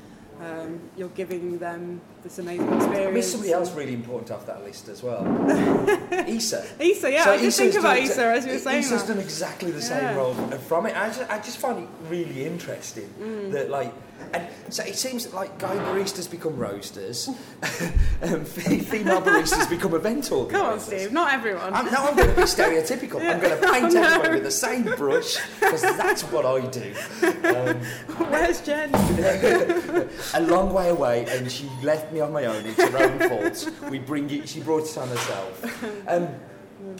um, 0.42 0.80
you're 0.96 1.10
giving 1.10 1.58
them 1.58 2.00
this 2.24 2.40
amazing 2.40 2.72
experience. 2.74 3.08
I 3.08 3.12
mean, 3.12 3.24
somebody 3.24 3.52
else 3.54 3.74
really 3.74 3.94
important 3.94 4.32
off 4.32 4.46
that 4.46 4.64
list 4.64 4.88
as 4.88 5.04
well. 5.04 5.26
Issa. 6.28 6.66
Isa, 6.80 7.12
yeah, 7.12 7.24
So 7.26 7.32
I 7.34 7.38
did 7.38 7.46
Issa's 7.48 7.74
think 7.74 7.80
about 7.84 7.98
Isa 8.00 8.26
as 8.26 8.46
you 8.46 8.54
were 8.54 8.60
saying 8.60 8.80
Issa's 8.80 9.04
that. 9.04 9.14
done 9.16 9.22
exactly 9.24 9.72
the 9.72 9.82
same 9.82 10.02
Yeah. 10.04 10.16
role 10.16 10.34
from 10.34 10.86
it. 10.86 10.96
I 10.96 11.08
just, 11.08 11.30
I 11.30 11.38
just 11.40 11.58
find 11.58 11.80
it 11.84 11.90
really 12.10 12.46
interesting 12.46 13.10
Mm. 13.20 13.52
that 13.52 13.70
like, 13.70 13.94
and 14.34 14.48
so 14.70 14.84
it 14.84 14.96
seems 14.96 15.24
that 15.26 15.34
like 15.34 15.58
guy 15.58 15.76
baristas 15.78 16.30
become 16.30 16.58
roasters, 16.58 17.28
um, 18.22 18.44
fe- 18.44 18.80
female 18.80 19.22
baristas 19.22 19.70
become 19.70 19.94
event 19.94 20.32
organisers. 20.32 20.52
Come 20.62 20.74
on, 20.74 20.80
Steve, 20.80 21.12
not 21.14 21.34
everyone. 21.34 21.74
I'm, 21.74 21.86
no, 21.86 22.08
I'm 22.08 22.16
going 22.16 22.30
to 22.30 22.36
be 22.36 22.42
stereotypical. 22.42 23.22
I'm 23.22 23.40
going 23.40 23.60
to 23.62 23.72
paint 23.72 23.86
Oh, 23.86 23.90
no. 23.90 24.04
everyone 24.04 24.34
with 24.34 24.44
the 24.44 24.52
same 24.52 24.84
brush 24.84 25.38
because 25.60 25.82
that's 25.82 26.24
what 26.24 26.46
I 26.46 26.66
do. 26.68 26.94
Um, 27.24 27.78
Where's 28.30 28.60
Jen? 28.62 28.94
a 28.94 30.42
long 30.42 30.74
way 30.74 30.90
away, 30.90 31.26
and 31.30 31.50
she 31.52 31.70
left 31.84 32.12
me 32.12 32.20
on 32.20 32.34
my 32.34 32.46
own. 32.46 32.66
It's 32.66 32.82
her 32.84 32.98
own 32.98 33.20
fault. 33.30 33.72
We 33.90 34.00
bring 34.00 34.30
it. 34.30 34.50
She 34.50 34.60
brought 34.62 34.84
it 34.90 34.98
on 34.98 35.08
herself, 35.08 36.08
um, 36.10 36.28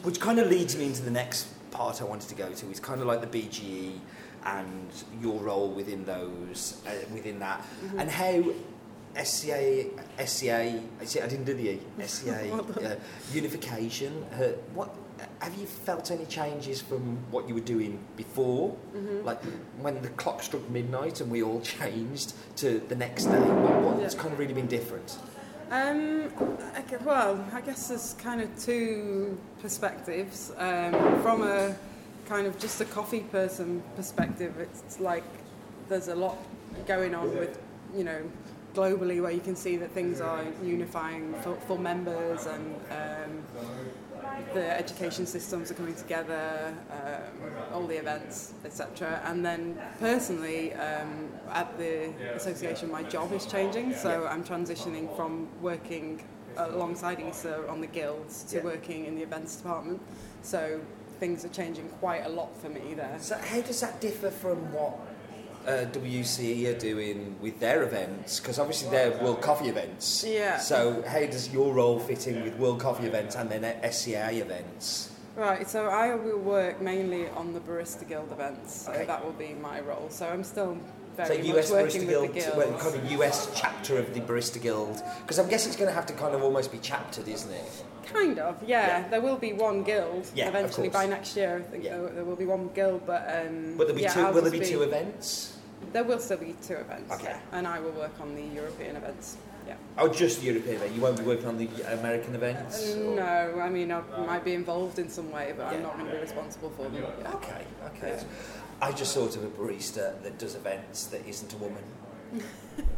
which 0.04 0.20
kind 0.20 0.40
of 0.40 0.50
leads 0.50 0.78
me 0.78 0.86
into 0.86 1.02
the 1.02 1.12
next 1.12 1.48
part 1.72 2.02
I 2.02 2.06
wanted 2.06 2.30
to 2.30 2.36
go 2.36 2.50
to. 2.50 2.70
It's 2.70 2.80
kind 2.80 3.02
of 3.02 3.08
like 3.08 3.20
the 3.30 3.42
BGE 3.42 4.00
and 4.46 4.90
your 5.22 5.40
role 5.40 5.70
within 5.70 6.06
those, 6.06 6.82
uh, 6.88 6.92
within 7.14 7.40
that, 7.40 7.62
and 7.98 8.10
how. 8.10 8.44
SCA, 9.24 9.86
SCA, 10.20 10.80
I 11.02 11.06
see- 11.06 11.22
I 11.22 11.28
didn't 11.28 11.46
do 11.46 11.56
the 11.56 11.80
SCA, 12.06 12.52
uh, 12.86 12.96
unification. 13.34 14.24
Uh, 14.32 14.50
what 14.76 14.94
have 15.40 15.56
you 15.56 15.66
felt 15.66 16.12
any 16.12 16.26
changes 16.26 16.82
from 16.82 17.18
what 17.32 17.48
you 17.48 17.56
were 17.56 17.60
doing 17.76 17.98
before, 18.16 18.78
like 19.24 19.42
when 19.82 20.00
the 20.04 20.10
clock 20.10 20.44
struck 20.44 20.70
midnight 20.70 21.20
and 21.20 21.32
we 21.32 21.42
all 21.42 21.62
changed 21.80 22.34
to 22.58 22.80
the 22.90 22.96
next 22.96 23.26
day? 23.26 23.40
What, 23.40 23.98
what's 23.98 24.14
Yeah. 24.14 24.22
kind 24.22 24.34
of 24.34 24.40
really 24.40 24.54
been 24.54 24.68
different? 24.68 25.18
Um, 25.72 26.32
okay, 26.78 26.98
well, 27.04 27.44
I 27.54 27.62
guess 27.62 27.88
there's 27.88 28.14
kind 28.20 28.40
of 28.42 28.50
two 28.60 29.36
perspectives. 29.64 30.52
Um, 30.58 30.94
from 31.24 31.42
a 31.42 31.76
kind 32.28 32.46
of 32.46 32.60
just 32.60 32.82
a 32.82 32.86
coffee 32.86 33.22
person 33.22 33.82
perspective, 33.96 34.58
it's 34.60 35.00
like 35.00 35.24
there's 35.90 36.10
a 36.10 36.16
lot 36.16 36.38
going 36.86 37.16
on 37.16 37.36
with, 37.38 37.60
you 37.96 38.04
know, 38.04 38.22
globally 38.74 39.22
where 39.22 39.32
you 39.32 39.40
can 39.40 39.56
see 39.56 39.78
that 39.78 39.92
things 39.92 40.22
are 40.22 40.44
unifying 40.64 41.34
for, 41.42 41.56
for 41.68 41.80
members 41.80 42.46
and 42.46 42.76
um, 42.92 43.44
the 44.54 44.70
education 44.78 45.26
systems 45.26 45.72
are 45.72 45.74
coming 45.74 45.96
together, 45.96 46.76
um, 46.92 47.52
all 47.74 47.88
the 47.88 47.98
events, 47.98 48.54
etc. 48.66 49.22
And 49.26 49.44
then 49.44 49.80
personally, 50.00 50.74
um, 50.74 51.30
at 51.52 51.76
the 51.78 52.12
association, 52.36 52.92
my 52.92 53.04
job 53.04 53.32
is 53.34 53.46
changing, 53.46 53.94
so 53.96 54.28
I'm 54.28 54.44
transitioning 54.44 55.16
from 55.16 55.48
working 55.62 56.24
alongside 56.58 57.20
ESA 57.22 57.68
on 57.70 57.82
the 57.82 57.88
guilds 57.88 58.44
to 58.46 58.60
working 58.62 59.06
in 59.06 59.16
the 59.16 59.24
events 59.24 59.56
department. 59.56 60.02
So 60.42 60.82
things 61.20 61.44
are 61.46 61.50
changing 61.50 61.90
quite 62.00 62.26
a 62.26 62.30
lot 62.30 62.56
for 62.62 62.70
me 62.70 62.94
there. 62.96 63.18
So 63.20 63.38
how 63.38 63.62
does 63.62 63.82
that 63.82 64.00
differ 64.02 64.30
from 64.32 64.72
what 64.72 64.94
uh, 65.68 65.86
WCE 65.92 66.76
are 66.76 66.80
doing 66.80 67.36
with 67.42 67.60
their 67.60 67.84
events? 67.84 68.40
Because 68.40 68.60
obviously 68.60 68.90
they're 68.90 69.12
World 69.22 69.42
Coffee 69.42 69.68
events. 69.70 70.24
Yeah. 70.28 70.58
So 70.60 71.04
how 71.08 71.20
does 71.26 71.52
your 71.52 71.74
role 71.74 72.00
fit 72.00 72.28
in 72.28 72.44
with 72.44 72.56
World 72.58 72.80
Coffee 72.80 73.08
events 73.08 73.36
and 73.36 73.50
then 73.50 73.92
SCA 73.92 74.32
events? 74.40 75.12
Right, 75.36 75.70
so 75.70 75.86
I 75.88 76.16
will 76.16 76.40
work 76.40 76.82
mainly 76.82 77.30
on 77.30 77.54
the 77.54 77.60
Barista 77.60 78.08
Guild 78.08 78.32
events, 78.32 78.86
so 78.86 78.92
Okay. 78.92 79.06
that 79.06 79.24
will 79.24 79.34
be 79.34 79.54
my 79.62 79.82
role. 79.82 80.08
So 80.10 80.28
I'm 80.28 80.44
still 80.44 80.80
So 81.18 81.24
very 81.26 81.38
much 81.48 81.58
US 81.58 81.72
working 81.72 82.02
Barista 82.02 82.06
with 82.06 82.10
Guild, 82.10 82.30
the 82.30 82.34
guilds. 82.34 82.58
well, 82.58 82.80
kind 82.80 82.96
of 82.96 83.12
US 83.14 83.52
chapter 83.60 83.98
of 83.98 84.14
the 84.14 84.22
Barista 84.22 84.62
Guild. 84.62 85.02
Because 85.22 85.40
I 85.40 85.50
guess 85.50 85.66
it's 85.66 85.76
going 85.76 85.88
to 85.90 85.94
have 85.96 86.06
to 86.08 86.14
kind 86.14 86.36
of 86.36 86.44
almost 86.44 86.72
be 86.72 86.78
chaptered, 86.78 87.28
isn't 87.28 87.52
it? 87.52 87.84
Kind 88.06 88.40
of, 88.40 88.62
yeah. 88.64 88.88
Yeah. 89.02 89.08
There 89.10 89.22
will 89.22 89.36
be 89.38 89.54
one 89.54 89.84
guild 89.84 90.30
Yeah, 90.36 90.48
eventually 90.50 90.90
by 90.90 91.08
next 91.08 91.36
year. 91.36 91.64
I 91.68 91.72
think 91.72 91.84
Yeah. 91.84 91.98
there, 91.98 92.10
there 92.10 92.24
will 92.26 92.36
be 92.36 92.46
one 92.46 92.70
guild, 92.76 93.06
but 93.06 93.28
um, 93.36 93.78
Will 93.78 93.86
there 93.88 93.96
be 93.96 94.04
yeah, 94.04 94.14
two? 94.14 94.22
I'll 94.22 94.34
Will 94.34 94.42
there 94.44 94.52
just 94.52 94.64
be 94.64 94.70
two 94.78 94.84
events? 94.84 95.58
There 95.94 96.04
will 96.04 96.20
still 96.20 96.38
be 96.38 96.56
two 96.66 96.76
events, 96.76 97.12
Okay. 97.16 97.32
yeah. 97.32 97.40
And 97.52 97.68
I 97.68 97.80
will 97.80 97.92
work 97.92 98.14
on 98.20 98.36
the 98.36 98.44
European 98.44 98.96
events. 98.96 99.38
Yeah. 99.68 99.76
Oh, 99.98 100.08
just 100.08 100.40
the 100.40 100.46
European 100.48 100.76
event. 100.78 100.96
You 100.96 101.02
won't 101.02 101.18
be 101.18 101.24
working 101.26 101.48
on 101.48 101.58
the 101.58 101.68
American 102.00 102.34
events. 102.36 102.94
or- 102.96 103.16
No, 103.16 103.60
I 103.62 103.70
mean 103.70 103.92
I 103.92 104.02
might 104.26 104.46
be 104.46 104.54
involved 104.54 104.98
in 104.98 105.10
some 105.10 105.30
way, 105.32 105.54
but 105.58 105.64
Yeah. 105.66 105.74
I'm 105.78 105.84
not 105.84 105.94
going 105.98 106.06
to 106.10 106.14
be 106.16 106.22
responsible 106.22 106.70
for 106.70 106.84
them. 106.84 107.04
Okay, 107.36 107.64
okay. 107.88 108.20
Yeah. 108.80 108.88
I 108.88 108.92
just 108.92 109.14
thought 109.16 109.36
of 109.36 109.44
a 109.44 109.48
barista 109.50 110.22
that 110.24 110.38
does 110.38 110.56
events 110.56 111.06
that 111.08 111.26
isn't 111.28 111.54
a 111.54 111.58
woman. 111.58 111.84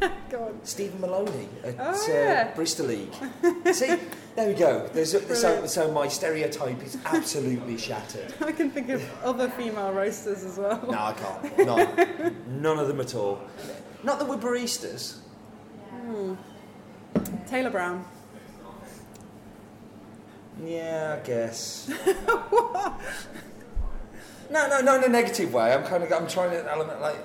Go 0.30 0.44
on. 0.44 0.60
Stephen 0.64 1.00
Maloney 1.00 1.48
at 1.64 1.74
Oh, 1.78 2.12
uh. 2.12 2.54
Bristol 2.54 2.86
League. 2.86 3.12
See, 3.72 3.96
there 4.36 4.48
we 4.48 4.54
go. 4.54 4.88
There's 4.92 5.14
a, 5.14 5.34
so, 5.34 5.66
so 5.66 5.90
my 5.92 6.08
stereotype 6.08 6.82
is 6.82 6.98
absolutely 7.06 7.78
shattered. 7.78 8.34
I 8.40 8.52
can 8.52 8.70
think 8.70 8.90
of 8.90 9.02
other 9.24 9.48
female 9.50 9.92
roasters 9.92 10.44
as 10.44 10.58
well. 10.58 10.84
No, 10.90 10.98
I 10.98 11.12
can't. 11.14 11.58
None. 11.66 12.36
None 12.62 12.78
of 12.78 12.88
them 12.88 13.00
at 13.00 13.14
all. 13.14 13.40
Not 14.02 14.18
that 14.18 14.28
we're 14.28 14.36
baristas. 14.36 15.18
Taylor 17.46 17.70
Brown. 17.70 18.04
Yeah, 20.62 21.18
I 21.22 21.26
guess. 21.26 21.90
No, 24.50 24.68
no, 24.68 24.80
no, 24.80 24.96
in 24.96 25.04
a 25.04 25.08
negative 25.08 25.52
way. 25.52 25.72
I'm 25.72 25.84
kind 25.84 26.02
of, 26.02 26.12
I'm 26.12 26.26
trying 26.26 26.50
to 26.50 26.70
element 26.70 27.00
like. 27.00 27.16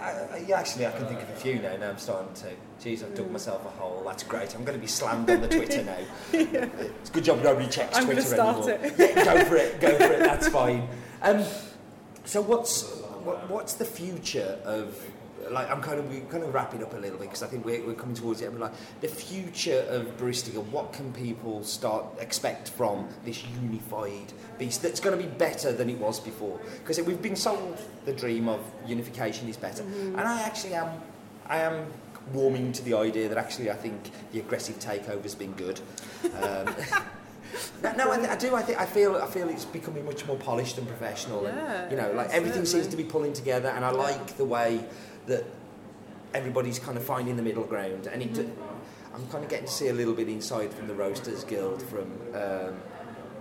I, 0.00 0.10
I, 0.34 0.52
actually, 0.54 0.86
I 0.86 0.90
can 0.90 1.06
think 1.06 1.22
of 1.22 1.30
a 1.30 1.34
few 1.36 1.60
now. 1.60 1.76
Now 1.76 1.90
I'm 1.90 1.98
starting 1.98 2.34
to. 2.34 2.48
Jeez, 2.82 3.02
I've 3.02 3.14
dug 3.14 3.30
myself 3.30 3.64
a 3.64 3.70
hole. 3.70 4.02
That's 4.04 4.22
great. 4.22 4.54
I'm 4.54 4.64
going 4.64 4.76
to 4.76 4.80
be 4.80 4.86
slammed 4.86 5.30
on 5.30 5.40
the 5.40 5.48
Twitter 5.48 5.82
now. 5.84 5.96
It's 6.32 7.08
a 7.08 7.12
good 7.12 7.24
job 7.24 7.42
nobody 7.42 7.68
checks 7.68 7.96
I'm 7.96 8.04
Twitter 8.04 8.20
start 8.20 8.68
anymore. 8.68 8.80
it. 8.84 9.16
Yeah, 9.16 9.24
go 9.34 9.44
for 9.44 9.56
it. 9.56 9.80
Go 9.80 9.96
for 9.96 10.12
it. 10.12 10.18
That's 10.18 10.48
fine. 10.60 10.88
Um, 11.22 11.44
so 12.24 12.42
what's 12.42 12.82
what, 13.24 13.48
what's 13.48 13.74
the 13.74 13.84
future 13.86 14.58
of? 14.64 15.02
Like 15.50 15.70
I'm 15.70 15.80
kind 15.80 15.98
of 15.98 16.08
we're 16.08 16.20
kind 16.22 16.42
of 16.42 16.52
wrapping 16.54 16.82
up 16.82 16.94
a 16.94 16.96
little 16.96 17.18
bit 17.18 17.28
because 17.28 17.42
I 17.42 17.46
think 17.46 17.64
we're, 17.64 17.84
we're 17.86 17.94
coming 17.94 18.14
towards 18.14 18.40
it. 18.40 18.46
I'm 18.46 18.58
like 18.58 18.72
the 19.00 19.08
future 19.08 19.84
of 19.88 20.16
Baristica. 20.16 20.64
What 20.66 20.92
can 20.92 21.12
people 21.12 21.64
start 21.64 22.04
expect 22.18 22.70
from 22.70 23.08
this 23.24 23.44
unified 23.62 24.32
beast 24.58 24.82
that's 24.82 25.00
going 25.00 25.16
to 25.16 25.22
be 25.22 25.28
better 25.30 25.72
than 25.72 25.90
it 25.90 25.98
was 25.98 26.20
before? 26.20 26.60
Because 26.78 27.00
we've 27.00 27.22
been 27.22 27.36
sold 27.36 27.80
the 28.04 28.12
dream 28.12 28.48
of 28.48 28.60
unification 28.86 29.48
is 29.48 29.56
better, 29.56 29.82
and 29.82 30.20
I 30.20 30.42
actually 30.42 30.74
am. 30.74 31.00
I 31.46 31.58
am 31.58 31.86
warming 32.32 32.72
to 32.72 32.82
the 32.82 32.94
idea 32.94 33.28
that 33.28 33.36
actually 33.36 33.70
I 33.70 33.74
think 33.74 34.10
the 34.32 34.40
aggressive 34.40 34.78
takeover's 34.78 35.34
been 35.34 35.52
good. 35.52 35.80
Um, 36.40 36.74
no, 37.82 37.92
no, 37.94 38.10
I, 38.12 38.16
th- 38.16 38.28
I 38.28 38.36
do. 38.36 38.54
I 38.54 38.62
think 38.62 38.80
I 38.80 38.86
feel. 38.86 39.16
I 39.16 39.26
feel 39.26 39.48
it's 39.48 39.64
becoming 39.64 40.04
much 40.04 40.26
more 40.26 40.36
polished 40.36 40.78
and 40.78 40.86
professional. 40.88 41.44
Yeah, 41.44 41.82
and, 41.82 41.90
you 41.90 41.96
know, 41.96 42.12
like 42.12 42.30
everything 42.30 42.64
seems 42.64 42.86
to 42.88 42.96
be 42.96 43.04
pulling 43.04 43.32
together, 43.32 43.68
and 43.68 43.84
I 43.84 43.90
like 43.90 44.36
the 44.36 44.44
way 44.44 44.84
that 45.26 45.44
everybody's 46.34 46.78
kind 46.78 46.96
of 46.96 47.04
finding 47.04 47.36
the 47.36 47.42
middle 47.42 47.64
ground. 47.64 48.06
And 48.06 48.22
it, 48.22 48.48
I'm 49.14 49.26
kind 49.28 49.44
of 49.44 49.50
getting 49.50 49.66
to 49.66 49.72
see 49.72 49.88
a 49.88 49.92
little 49.92 50.14
bit 50.14 50.28
inside 50.28 50.72
from 50.74 50.88
the 50.88 50.94
Roasters 50.94 51.44
Guild, 51.44 51.82
from 51.82 52.10
um, 52.34 52.74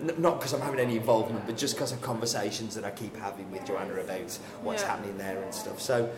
n- 0.02 0.15
not 0.19 0.39
because 0.39 0.54
I'm 0.54 0.62
having 0.62 0.80
any 0.80 0.97
involvement, 0.97 1.45
but 1.47 1.58
just 1.58 1.76
because 1.76 1.91
of 1.91 2.02
conversations 2.02 2.76
that 2.76 2.84
I 2.86 2.91
keep 2.91 3.15
having 3.17 3.49
with 3.52 3.65
Joanna 3.65 3.95
about 3.95 4.32
what's 4.62 4.84
Yeah. 4.84 4.89
happening 4.89 5.17
there 5.17 5.41
and 5.41 5.54
stuff. 5.54 5.82
So, 5.82 6.12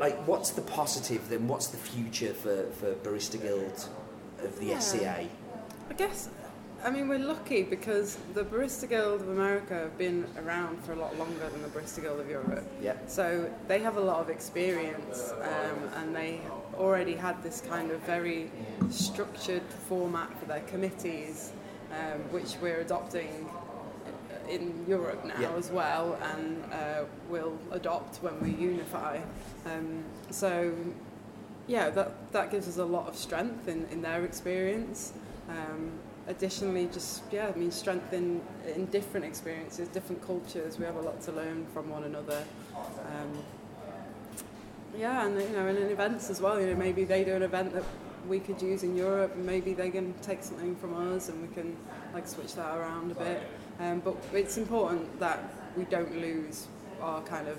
like, 0.00 0.16
what's 0.26 0.50
the 0.50 0.62
positive 0.62 1.28
then? 1.28 1.46
What's 1.48 1.68
the 1.68 1.76
future 1.78 2.34
for 2.34 2.64
for 2.72 2.94
Barista 2.94 3.40
Guild 3.40 3.88
of 4.42 4.58
the 4.58 4.66
Yeah. 4.66 4.78
SCA? 4.80 5.28
I 5.88 5.94
guess, 5.96 6.28
I 6.84 6.90
mean, 6.90 7.08
we're 7.08 7.18
lucky 7.18 7.62
because 7.62 8.16
the 8.34 8.44
Barista 8.44 8.88
Guild 8.88 9.20
of 9.20 9.28
America 9.28 9.74
have 9.74 9.98
been 9.98 10.26
around 10.38 10.82
for 10.84 10.92
a 10.92 10.96
lot 10.96 11.16
longer 11.18 11.48
than 11.48 11.62
the 11.62 11.68
Barista 11.68 12.02
Guild 12.02 12.20
of 12.20 12.28
Europe. 12.30 12.64
Yeah. 12.80 12.94
So 13.06 13.50
they 13.66 13.80
have 13.80 13.96
a 13.96 14.00
lot 14.00 14.20
of 14.20 14.28
experience 14.30 15.32
um, 15.42 15.88
and 15.96 16.14
they 16.14 16.40
already 16.74 17.14
had 17.14 17.42
this 17.42 17.60
kind 17.60 17.90
of 17.90 18.00
very 18.00 18.50
structured 18.90 19.62
format 19.88 20.38
for 20.38 20.44
their 20.46 20.60
committees, 20.60 21.50
um, 21.92 22.20
which 22.30 22.56
we're 22.60 22.80
adopting 22.80 23.48
in 24.48 24.84
Europe 24.86 25.24
now 25.24 25.40
Yeah. 25.40 25.56
as 25.56 25.70
well 25.70 26.16
and 26.34 26.62
uh, 26.72 27.04
will 27.28 27.58
adopt 27.72 28.18
when 28.22 28.38
we 28.40 28.50
unify. 28.50 29.18
Um, 29.64 30.04
so 30.30 30.72
yeah, 31.66 31.90
that, 31.90 32.32
that 32.32 32.52
gives 32.52 32.68
us 32.68 32.76
a 32.76 32.84
lot 32.84 33.08
of 33.08 33.16
strength 33.16 33.66
in, 33.66 33.86
in 33.90 34.02
their 34.02 34.24
experience. 34.24 35.12
Um, 35.48 35.90
additionally, 36.28 36.88
just 36.92 37.22
yeah, 37.30 37.50
I 37.54 37.58
mean 37.58 37.70
strength 37.70 38.12
in, 38.12 38.40
in 38.74 38.86
different 38.86 39.26
experiences, 39.26 39.88
different 39.88 40.24
cultures. 40.26 40.78
We 40.78 40.84
have 40.84 40.96
a 40.96 41.00
lot 41.00 41.20
to 41.22 41.32
learn 41.32 41.66
from 41.72 41.88
one 41.90 42.04
another. 42.04 42.42
Um, 42.76 43.44
yeah, 44.98 45.26
and 45.26 45.40
you 45.40 45.48
know, 45.50 45.66
and 45.66 45.78
in 45.78 45.88
events 45.88 46.30
as 46.30 46.40
well. 46.40 46.60
You 46.60 46.68
know, 46.68 46.76
maybe 46.76 47.04
they 47.04 47.24
do 47.24 47.34
an 47.34 47.42
event 47.42 47.72
that 47.74 47.84
we 48.28 48.40
could 48.40 48.60
use 48.60 48.82
in 48.82 48.96
Europe, 48.96 49.34
and 49.34 49.44
maybe 49.44 49.72
they 49.74 49.90
can 49.90 50.14
take 50.14 50.42
something 50.42 50.74
from 50.76 50.94
us, 51.14 51.28
and 51.28 51.40
we 51.46 51.54
can 51.54 51.76
like 52.14 52.26
switch 52.26 52.54
that 52.54 52.76
around 52.76 53.10
a 53.12 53.14
bit. 53.14 53.42
Um, 53.78 54.00
but 54.00 54.16
it's 54.32 54.56
important 54.56 55.20
that 55.20 55.38
we 55.76 55.84
don't 55.84 56.18
lose 56.20 56.66
our 57.00 57.20
kind 57.22 57.46
of 57.46 57.58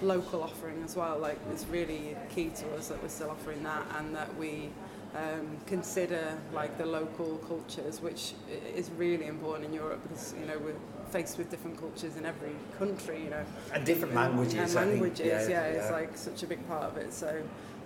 local 0.00 0.42
offering 0.42 0.82
as 0.82 0.96
well. 0.96 1.18
Like 1.18 1.38
it's 1.52 1.66
really 1.66 2.16
key 2.30 2.50
to 2.50 2.74
us 2.76 2.88
that 2.88 3.02
we're 3.02 3.08
still 3.08 3.30
offering 3.30 3.62
that, 3.64 3.84
and 3.98 4.14
that 4.14 4.34
we 4.36 4.70
um, 5.18 5.46
consider 5.66 6.24
like 6.54 6.72
the 6.78 6.86
local 6.86 7.30
cultures, 7.48 8.00
which 8.00 8.22
is 8.80 8.90
really 8.96 9.26
important 9.26 9.64
in 9.68 9.72
Europe 9.72 10.00
because 10.04 10.34
you 10.40 10.46
know 10.46 10.58
we're 10.64 10.80
faced 11.10 11.38
with 11.38 11.50
different 11.50 11.76
cultures 11.84 12.16
in 12.16 12.24
every 12.32 12.54
country. 12.78 13.18
You 13.24 13.30
know, 13.30 13.44
And 13.74 13.84
different 13.84 14.14
languages. 14.14 14.54
and 14.54 14.62
I 14.62 14.66
think. 14.68 14.90
languages, 15.02 15.48
yeah, 15.48 15.68
yeah, 15.68 15.76
it's 15.76 15.90
like 15.90 16.16
such 16.16 16.42
a 16.42 16.46
big 16.46 16.62
part 16.68 16.84
of 16.90 16.96
it. 16.96 17.12
So, 17.12 17.30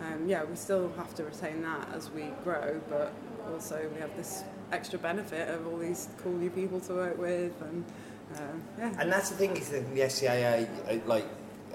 um, 0.00 0.28
yeah, 0.28 0.44
we 0.44 0.56
still 0.56 0.90
have 0.96 1.14
to 1.18 1.24
retain 1.24 1.62
that 1.62 1.88
as 1.96 2.10
we 2.10 2.24
grow, 2.44 2.80
but 2.88 3.12
also 3.52 3.76
we 3.94 4.00
have 4.00 4.14
this 4.16 4.44
extra 4.72 4.98
benefit 4.98 5.48
of 5.48 5.66
all 5.66 5.78
these 5.78 6.08
cool 6.22 6.32
new 6.32 6.50
people 6.50 6.80
to 6.80 6.92
work 6.94 7.18
with, 7.18 7.52
and 7.62 7.84
uh, 8.34 8.38
yeah, 8.78 8.92
And 8.98 9.12
that's 9.12 9.28
the 9.30 9.36
thing 9.36 9.56
is 9.56 9.68
that 9.70 9.84
the 9.94 10.00
SCAA, 10.02 11.06
like, 11.06 11.26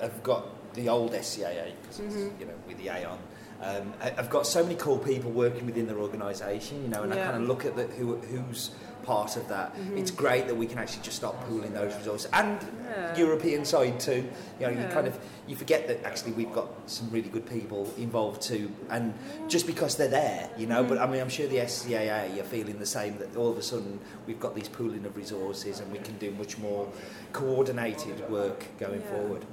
have 0.02 0.22
got 0.24 0.44
the 0.74 0.90
old 0.90 1.12
SCAA, 1.14 1.72
because 1.82 2.00
Mm-hmm. 2.00 2.40
you 2.40 2.46
know, 2.48 2.54
with 2.68 2.78
the 2.80 2.88
A 2.90 3.06
on, 3.06 3.20
um, 3.62 3.94
I- 4.02 4.14
I've 4.18 4.30
got 4.30 4.46
so 4.46 4.64
many 4.64 4.76
cool 4.76 4.98
people 5.00 5.32
working 5.32 5.66
within 5.66 5.88
their 5.88 5.98
organisation, 6.00 6.84
you 6.84 6.90
know, 6.90 7.04
and 7.04 7.14
I 7.14 7.18
kind 7.18 7.36
of 7.42 7.48
look 7.48 7.66
at 7.66 7.76
the, 7.76 7.84
who, 7.84 8.16
who's 8.18 8.72
part 9.04 9.38
of 9.38 9.48
that. 9.48 9.74
It's 9.96 10.12
great 10.12 10.48
that 10.48 10.56
we 10.56 10.66
can 10.68 10.80
actually 10.80 11.02
just 11.02 11.16
start 11.16 11.40
pooling 11.48 11.74
those 11.74 11.96
resources. 11.96 12.30
And 12.34 12.60
Yeah. 12.88 13.16
European 13.18 13.64
side 13.64 14.00
too, 14.02 14.28
you 14.60 14.66
know, 14.68 14.70
you 14.70 14.86
kind 14.90 15.08
of, 15.08 15.18
you 15.48 15.56
forget 15.56 15.88
that 15.88 16.04
actually 16.04 16.34
we've 16.34 16.52
got 16.52 16.68
some 16.88 17.10
really 17.10 17.30
good 17.30 17.46
people 17.50 17.92
involved 17.98 18.42
too, 18.42 18.70
and 18.90 19.14
just 19.48 19.66
because 19.66 19.96
they're 19.96 20.08
there, 20.10 20.50
you 20.58 20.68
know, 20.68 20.84
but 20.84 20.98
I 20.98 21.06
mean, 21.08 21.22
I'm 21.22 21.30
sure 21.30 21.48
the 21.48 21.58
SCAA 21.60 22.40
are 22.40 22.44
feeling 22.44 22.80
the 22.80 22.86
same, 22.86 23.18
that 23.20 23.36
all 23.38 23.50
of 23.50 23.58
a 23.58 23.62
sudden 23.64 24.00
we've 24.26 24.40
got 24.42 24.56
these 24.56 24.68
pooling 24.68 25.06
of 25.06 25.16
resources 25.16 25.80
and 25.80 25.90
we 25.92 26.00
can 26.00 26.18
do 26.18 26.32
much 26.32 26.58
more 26.58 26.88
coordinated 27.32 28.30
work 28.30 28.66
going 28.78 29.02
Yeah. 29.02 29.12
forward. 29.12 29.46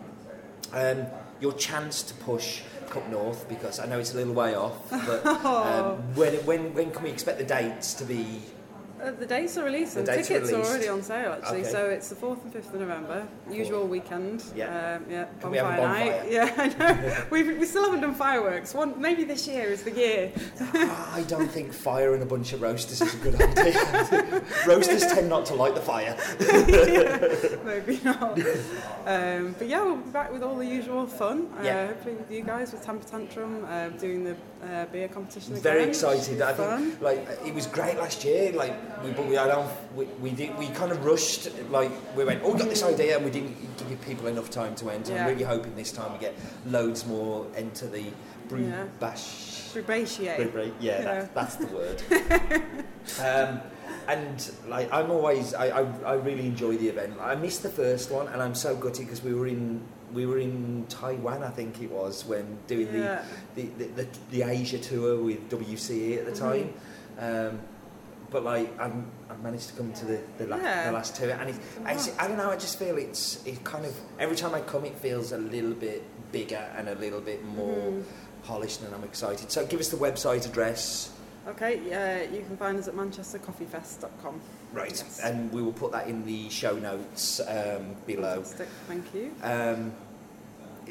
Um, 0.73 1.07
your 1.41 1.53
chance 1.55 2.03
to 2.03 2.15
push 2.15 2.63
Cup 2.91 3.09
North, 3.11 3.49
because 3.49 3.81
I 3.81 3.87
know 3.87 3.99
it's 3.99 4.15
a 4.15 4.17
little 4.17 4.35
way 4.35 4.55
off, 4.55 4.91
but 4.91 5.27
um, 5.45 5.97
when, 6.15 6.35
when, 6.47 6.75
when 6.75 6.91
can 6.91 7.03
we 7.03 7.11
expect 7.11 7.39
the 7.39 7.45
dates 7.45 7.95
to 7.95 8.05
be 8.05 8.43
Uh, 9.05 9.11
the 9.11 9.27
dates 9.27 9.59
are 9.59 9.65
released 9.65 9.95
The 9.95 10.01
and 10.01 10.25
tickets 10.25 10.51
are 10.51 10.63
already 10.63 10.89
on 10.89 11.03
sale 11.03 11.33
actually. 11.33 11.61
Okay. 11.61 11.71
So 11.71 11.91
it's 11.91 12.09
the 12.09 12.15
4th 12.15 12.43
and 12.45 12.55
5th 12.55 12.73
of 12.73 12.81
November, 12.81 13.29
usual 13.51 13.87
weekend. 13.87 14.45
Yeah. 14.57 14.97
Um, 14.97 15.05
yeah, 15.11 15.27
we 15.43 15.59
bonfire 15.59 15.83
night. 15.83 16.23
Yeah, 16.31 16.55
I 16.57 16.69
know. 16.69 17.25
we 17.31 17.43
we 17.59 17.67
still 17.67 17.85
haven't 17.85 18.01
done 18.01 18.15
fireworks. 18.15 18.73
One, 18.73 18.99
maybe 19.01 19.25
this 19.25 19.47
year 19.47 19.67
is 19.71 19.83
the 19.83 19.91
year. 19.91 20.33
I 20.73 21.25
don't 21.29 21.49
think 21.49 21.73
fire 21.73 22.15
and 22.15 22.23
a 22.23 22.27
bunch 22.27 22.53
of 22.55 22.63
roasters 22.63 23.01
is 23.03 23.15
a 23.15 23.19
good 23.19 23.35
idea. 23.41 24.43
roasters 24.67 25.07
tend 25.07 25.29
not 25.29 25.45
to 25.47 25.55
light 25.55 25.75
the 25.75 25.81
fire. 25.81 26.17
maybe 27.65 28.01
not. 28.05 28.39
Um, 29.07 29.55
but 29.59 29.69
yeah, 29.69 29.83
we'll 29.83 29.97
be 29.97 30.11
back 30.11 30.33
with 30.33 30.43
all 30.43 30.57
the 30.57 30.67
usual 30.67 31.07
fun. 31.07 31.49
Uh, 31.59 31.63
Yeah. 31.63 31.87
Hopefully 31.89 32.15
with 32.15 32.31
you 32.31 32.43
guys 32.43 32.73
with 32.73 32.83
Tamper 32.85 33.07
Tantrum, 33.07 33.65
uh, 33.67 33.89
doing 33.91 34.25
the 34.25 34.37
uh, 34.65 34.87
beer 34.87 35.09
competition 35.09 35.55
Very 35.57 35.85
excited. 35.85 36.41
I 36.43 36.53
Fun. 36.55 36.91
think 36.91 37.01
like 37.01 37.29
it 37.45 37.55
was 37.55 37.67
great 37.67 37.97
last 37.97 38.25
year. 38.25 38.53
Like 38.53 38.75
we, 39.03 39.11
but 39.13 39.27
we, 39.27 39.37
I 39.37 39.47
don't, 39.47 39.71
we, 39.95 40.05
we 40.21 40.31
did, 40.31 40.57
we 40.59 40.69
kind 40.69 40.93
of 40.93 41.05
rushed. 41.05 41.49
Like 41.71 41.91
we 42.17 42.25
went, 42.25 42.43
oh, 42.45 42.53
we 42.53 42.59
got 42.59 42.69
this 42.69 42.83
idea, 42.83 43.17
and 43.17 43.25
we 43.25 43.31
didn't 43.31 43.57
give 43.89 44.01
people 44.03 44.27
enough 44.27 44.51
time 44.51 44.75
to 44.77 44.91
enter. 44.91 45.13
Yeah. 45.13 45.23
I'm 45.27 45.31
really 45.33 45.45
hoping 45.45 45.75
this 45.77 45.93
time 45.93 46.13
we 46.13 46.19
get 46.19 46.35
loads 46.67 47.07
more 47.07 47.47
enter 47.57 47.87
the 47.87 48.07
brew 48.49 48.65
Yeah. 48.67 48.85
bash. 49.01 49.75
Rebatiate. 49.75 50.37
Brew 50.37 50.51
break. 50.51 50.73
Yeah, 50.81 50.99
Yeah. 51.01 51.05
That, 51.05 51.35
that's 51.35 51.57
the 51.57 51.67
word. 51.67 52.03
um, 53.21 53.61
and 54.09 54.51
like 54.69 54.93
I'm 54.93 55.11
always, 55.11 55.55
I, 55.55 55.81
I, 55.81 55.87
I 56.05 56.13
really 56.15 56.47
enjoy 56.47 56.77
the 56.77 56.89
event. 56.89 57.15
I 57.21 57.35
missed 57.35 57.63
the 57.63 57.69
first 57.71 58.11
one, 58.11 58.29
and 58.29 58.43
I'm 58.43 58.55
so 58.55 58.77
gutted 58.77 59.07
because 59.07 59.23
we 59.23 59.35
were 59.35 59.47
in. 59.47 59.81
We 60.15 60.27
were 60.27 60.39
in 60.39 60.87
Taiwan, 60.89 61.43
I 61.43 61.51
think 61.51 61.83
it 61.83 61.91
was, 61.91 62.25
when 62.25 62.59
doing 62.67 62.91
the 62.93 62.99
Yeah. 62.99 63.25
the, 63.57 63.63
the, 63.79 63.85
the, 63.99 64.07
the 64.31 64.43
Asia 64.45 64.79
tour 64.79 65.23
with 65.23 65.51
WCE 65.51 66.19
at 66.19 66.25
the 66.27 66.33
time. 66.33 66.73
Um, 67.19 67.61
but 68.31 68.43
like 68.45 68.69
I'm, 68.81 69.11
I've 69.31 69.41
managed 69.43 69.69
to 69.71 69.75
come 69.75 69.93
to 69.93 70.05
the 70.07 70.21
the, 70.39 70.47
la- 70.47 70.57
Yeah. 70.57 70.87
the 70.87 70.93
last 70.93 71.15
two, 71.17 71.31
and 71.31 71.51
it's, 71.51 71.59
it's, 71.87 72.19
I 72.19 72.27
don't 72.29 72.37
know. 72.39 72.51
I 72.51 72.57
just 72.57 72.79
feel 72.79 72.97
it's 72.97 73.45
it 73.47 73.63
kind 73.65 73.85
of 73.85 73.95
every 74.19 74.37
time 74.37 74.55
I 74.55 74.61
come, 74.61 74.85
it 74.85 74.97
feels 74.97 75.33
a 75.33 75.39
little 75.39 75.75
bit 75.75 76.03
bigger 76.33 76.65
and 76.77 76.89
a 76.89 76.95
little 76.97 77.21
bit 77.21 77.45
more 77.45 77.93
polished, 78.45 78.83
and 78.83 78.95
I'm 78.95 79.05
excited. 79.05 79.51
So 79.53 79.65
give 79.67 79.79
us 79.81 79.89
the 79.89 79.97
website 79.97 80.47
address, 80.47 81.11
Okay, 81.47 81.81
yeah, 81.87 82.23
you 82.23 82.41
can 82.41 82.57
find 82.57 82.79
us 82.79 82.89
at 82.89 82.95
manchestercoffeefest.com. 82.95 84.41
right? 84.73 84.91
Yes. 84.91 85.21
And 85.23 85.53
we 85.53 85.61
will 85.63 85.75
put 85.75 85.93
that 85.93 86.09
in 86.09 86.25
the 86.25 86.49
show 86.49 86.75
notes 86.77 87.39
um, 87.47 87.95
below. 88.07 88.43
Fantastic, 88.43 88.69
thank 88.89 89.15
you. 89.15 89.31
Um, 89.43 89.93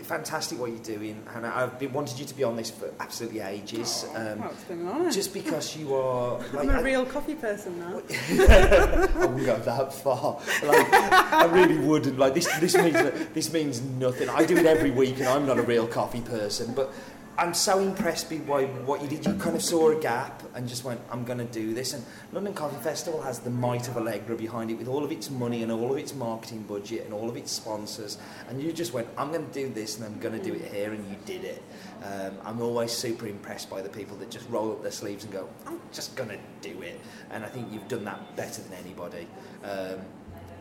fantastic 0.04 0.60
what 0.60 0.72
you're 0.72 0.80
doing, 0.80 1.22
and 1.36 1.46
I've 1.46 1.78
been 1.80 1.94
wanted 1.94 2.20
you 2.20 2.26
to 2.26 2.34
be 2.34 2.44
on 2.44 2.56
this 2.56 2.72
for 2.72 2.92
absolutely 3.00 3.42
ages. 3.42 4.06
Um, 4.16 4.44
it's 4.44 4.64
been 4.64 5.12
just 5.12 5.34
because 5.34 5.78
you 5.78 5.96
are 5.96 6.40
like 6.54 6.56
I'm 6.56 6.70
a 6.70 6.74
I- 6.74 6.82
real 6.82 7.06
coffee 7.06 7.36
person 7.36 7.80
now. 7.80 8.02
I 8.12 9.26
wouldn't 9.26 9.46
go 9.46 9.58
that 9.58 9.94
far. 9.94 10.40
Like, 10.64 10.94
I 10.94 11.46
really 11.46 11.78
wouldn't. 11.78 12.18
Like 12.18 12.34
this, 12.34 12.48
this 12.60 12.76
means 12.76 12.94
this 13.34 13.54
means 13.54 13.82
nothing. 13.82 14.30
I 14.30 14.46
do 14.46 14.58
it 14.58 14.66
every 14.66 14.92
week, 14.92 15.20
and 15.20 15.28
I'm 15.28 15.46
not 15.46 15.58
a 15.60 15.64
real 15.64 15.88
coffee 15.88 16.22
person. 16.22 16.74
But 16.74 16.92
I'm 17.36 17.54
so 17.56 17.80
impressed 17.80 18.30
by 18.48 18.66
what 18.86 19.02
you 19.02 19.08
did. 19.08 19.26
You 19.26 19.34
kind 19.34 19.56
of 19.56 19.64
saw 19.64 19.90
a 19.90 20.00
gap 20.00 20.44
and 20.54 20.68
just 20.68 20.84
went, 20.84 21.02
"I'm 21.10 21.24
going 21.24 21.40
to 21.40 21.46
do 21.46 21.74
this." 21.74 21.94
And 21.94 22.06
London 22.32 22.54
Coffee 22.54 22.82
Festival 22.84 23.22
has 23.24 23.40
the 23.40 23.50
might 23.50 23.88
of 23.88 23.98
Allegra 23.98 24.36
behind 24.36 24.70
it, 24.70 24.76
with 24.76 24.88
all 24.88 25.04
of 25.04 25.12
its 25.12 25.32
money 25.32 25.64
and 25.64 25.72
all 25.72 25.92
of 25.92 25.98
its 25.98 26.14
marketing 26.14 26.64
budget 26.64 27.06
and 27.06 27.14
all 27.14 27.30
of 27.30 27.36
its 27.36 27.52
sponsors. 27.52 28.18
And 28.48 28.62
you 28.62 28.72
just 28.72 28.94
went, 28.94 29.08
"I'm 29.18 29.32
going 29.32 29.48
to 29.48 29.54
do 29.54 29.68
this, 29.74 29.98
and 29.98 30.06
I'm 30.06 30.20
going 30.20 30.40
to 30.40 30.44
do 30.44 30.54
it 30.54 30.72
here," 30.72 30.94
and 30.94 31.10
you 31.10 31.18
did 31.26 31.44
it. 31.44 31.64
Um, 32.04 32.38
I'm 32.46 32.62
always 32.62 32.92
super 32.92 33.28
impressed 33.28 33.70
by 33.70 33.82
the 33.82 33.90
people 33.90 34.16
that 34.18 34.30
just 34.30 34.48
roll 34.50 34.72
up 34.72 34.84
their 34.84 34.92
sleeves 34.92 35.24
and 35.24 35.34
go, 35.34 35.50
"I'm 35.66 35.80
just 35.92 36.16
going 36.16 36.30
to 36.30 36.40
do 36.62 36.82
it." 36.84 37.00
And 37.32 37.44
I 37.44 37.48
think 37.48 37.72
you've 37.72 37.88
done 37.88 38.06
that 38.06 38.36
better 38.36 38.62
than 38.62 38.74
anybody. 38.74 39.28
Um, 39.64 40.02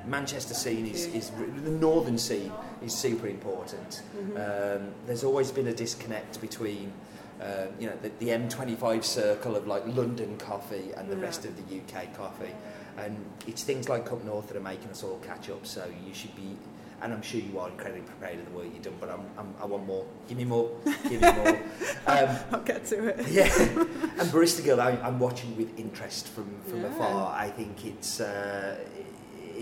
Manchester 0.07 0.55
scene 0.55 0.87
is, 0.87 1.07
is 1.07 1.31
the 1.31 1.71
northern 1.71 2.19
scene 2.19 2.53
is 2.83 2.95
super 2.95 3.27
important. 3.29 4.03
Um, 4.37 4.89
there's 5.07 5.25
always 5.25 5.51
been 5.51 5.69
a 5.69 5.75
disconnect 5.75 6.41
between 6.41 6.93
uh, 7.41 7.67
you 7.81 7.89
know 7.89 7.97
the, 8.03 8.11
the 8.19 8.29
M25 8.29 9.03
circle 9.05 9.57
of 9.57 9.67
like 9.67 9.85
London 9.87 10.37
coffee 10.39 10.93
and 10.97 11.11
the 11.11 11.17
Yeah. 11.17 11.23
rest 11.23 11.45
of 11.45 11.57
the 11.57 11.77
UK 11.79 12.15
coffee, 12.17 12.53
and 12.99 13.17
it's 13.47 13.63
things 13.65 13.89
like 13.89 14.07
Cup 14.07 14.23
North 14.25 14.49
that 14.49 14.57
are 14.57 14.61
making 14.61 14.91
us 14.91 15.03
all 15.03 15.19
catch 15.27 15.51
up. 15.51 15.67
So 15.67 15.85
you 16.07 16.15
should 16.15 16.35
be. 16.37 16.57
And 17.01 17.13
I'm 17.13 17.21
sure 17.23 17.41
you 17.41 17.59
are 17.59 17.69
incredibly 17.69 18.03
proud 18.21 18.35
of 18.39 18.45
the 18.45 18.53
work 18.53 18.67
you've 18.73 18.83
done, 18.83 18.95
but 19.01 19.11
I'm, 19.11 19.23
I'm, 19.37 19.53
I 19.61 19.67
want 19.67 19.85
more. 19.87 20.07
Give 20.29 20.39
me 20.39 20.45
more. 20.45 20.71
Give 21.09 21.21
me 21.21 21.33
more. 21.33 21.59
Um, 22.07 22.37
I'll 22.53 22.61
get 22.61 22.85
to 22.87 23.09
it. 23.09 23.29
yeah, 23.29 23.45
and 23.69 24.29
Barista 24.31 24.63
Guild, 24.65 24.79
I, 24.81 24.91
I'm 25.03 25.19
watching 25.21 25.57
with 25.57 25.77
interest 25.79 26.29
from, 26.29 26.49
from 26.67 26.81
Yeah. 26.83 26.89
afar. 26.89 27.33
I 27.37 27.49
think 27.51 27.85
it's 27.87 28.21
uh, 28.21 28.77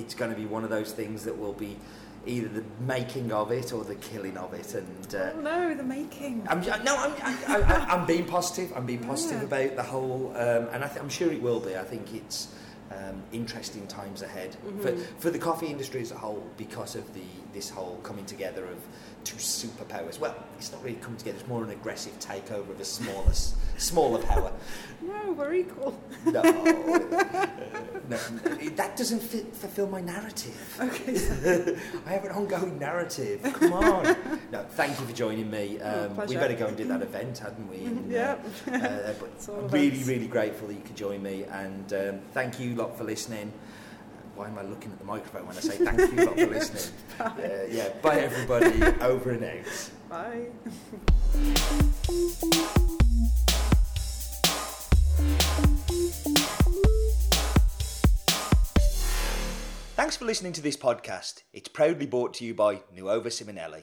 it's 0.00 0.14
going 0.14 0.30
to 0.30 0.36
be 0.36 0.46
one 0.46 0.64
of 0.64 0.70
those 0.70 0.92
things 0.92 1.24
that 1.24 1.36
will 1.38 1.52
be 1.52 1.76
either 2.26 2.48
the 2.48 2.64
making 2.80 3.32
of 3.32 3.50
it 3.50 3.72
or 3.72 3.82
the 3.84 3.94
killing 3.96 4.36
of 4.36 4.52
it. 4.54 4.74
And 4.74 5.14
uh, 5.14 5.30
Oh 5.36 5.40
no, 5.40 5.74
the 5.74 5.82
making. 5.82 6.46
I'm 6.48 6.60
no, 6.60 6.96
I'm, 6.96 7.12
I, 7.48 7.86
I'm 7.88 8.06
being 8.06 8.24
positive. 8.26 8.72
I'm 8.76 8.86
being 8.86 9.04
positive 9.04 9.38
Yeah. 9.40 9.46
about 9.46 9.76
the 9.76 9.82
whole, 9.82 10.32
um, 10.36 10.68
and 10.72 10.84
I 10.84 10.88
th- 10.88 11.00
I'm 11.00 11.08
sure 11.08 11.32
it 11.32 11.40
will 11.40 11.60
be. 11.60 11.76
I 11.76 11.84
think 11.84 12.12
it's 12.14 12.48
um, 12.90 13.22
interesting 13.33 13.87
times 13.87 14.22
ahead 14.22 14.57
for, 14.81 14.96
for 14.96 15.31
the 15.31 15.38
coffee 15.38 15.68
industry 15.68 16.00
as 16.00 16.11
a 16.11 16.18
whole 16.18 16.44
because 16.57 16.96
of 16.96 17.12
the 17.14 17.22
this 17.53 17.68
whole 17.70 17.98
coming 18.03 18.24
together 18.26 18.64
of 18.64 18.79
two 19.24 19.37
superpowers. 19.37 20.18
Well, 20.18 20.35
it's 20.57 20.72
not 20.72 20.83
really 20.83 20.96
coming 20.96 21.18
together. 21.18 21.38
It's 21.38 21.48
more 21.48 21.64
an 21.64 21.70
aggressive 21.70 22.18
takeover 22.20 22.70
of 22.70 22.81
a 22.81 22.85
smaller 22.85 23.33
smaller 23.76 24.22
power. 24.22 24.53
No, 25.00 25.33
we're 25.33 25.55
equal. 25.55 25.98
No, 26.26 26.40
uh, 26.40 27.46
no, 28.09 28.16
that 28.76 28.96
doesn't 28.96 29.20
fit, 29.20 29.55
fulfill 29.55 29.88
my 29.88 30.00
narrative. 30.00 30.76
Okay, 30.81 31.76
I 32.07 32.11
have 32.11 32.24
an 32.24 32.33
ongoing 32.33 32.79
narrative. 32.79 33.42
Come 33.42 33.72
on. 33.72 34.16
no, 34.53 34.64
thank 34.70 34.98
you 35.00 35.07
for 35.07 35.12
joining 35.12 35.50
me. 35.50 35.79
Oh, 35.83 36.07
Um, 36.07 36.26
we 36.26 36.35
better 36.37 36.55
go 36.55 36.66
and 36.66 36.76
do 36.76 36.85
that 36.85 37.03
event, 37.03 37.38
hadn't 37.38 37.68
we? 37.68 37.85
And, 37.87 38.12
uh, 38.12 38.16
yeah. 38.16 38.37
uh, 38.74 39.12
but 39.18 39.72
really, 39.72 39.88
events. 39.88 40.09
really 40.09 40.26
grateful 40.26 40.68
that 40.68 40.74
you 40.74 40.83
could 40.83 40.96
join 40.96 41.22
me, 41.22 41.44
and 41.44 41.92
um, 41.92 42.20
thank 42.33 42.61
you 42.61 42.74
lot 42.80 42.96
for 42.96 43.04
listening. 43.04 43.52
Why 44.34 44.48
am 44.48 44.58
I 44.58 44.62
looking 44.62 44.90
at 44.90 44.98
the 44.98 45.04
microphone 45.04 45.46
when 45.46 45.56
I 45.56 45.60
say 45.60 45.76
thank 45.76 45.98
you 45.98 46.24
lot 46.24 46.38
for 46.38 46.46
listening? 46.46 46.94
Uh, 47.20 47.32
yeah, 47.68 47.90
bye 48.00 48.18
everybody. 48.18 48.82
Over 49.02 49.32
and 49.32 49.44
out. 49.44 49.90
Bye. 50.08 50.46
Thanks 59.96 60.16
for 60.16 60.24
listening 60.24 60.54
to 60.54 60.62
this 60.62 60.78
podcast. 60.78 61.42
It's 61.52 61.68
proudly 61.68 62.06
brought 62.06 62.32
to 62.34 62.46
you 62.46 62.54
by 62.54 62.80
Nuova 62.96 63.28
Simonelli. 63.28 63.82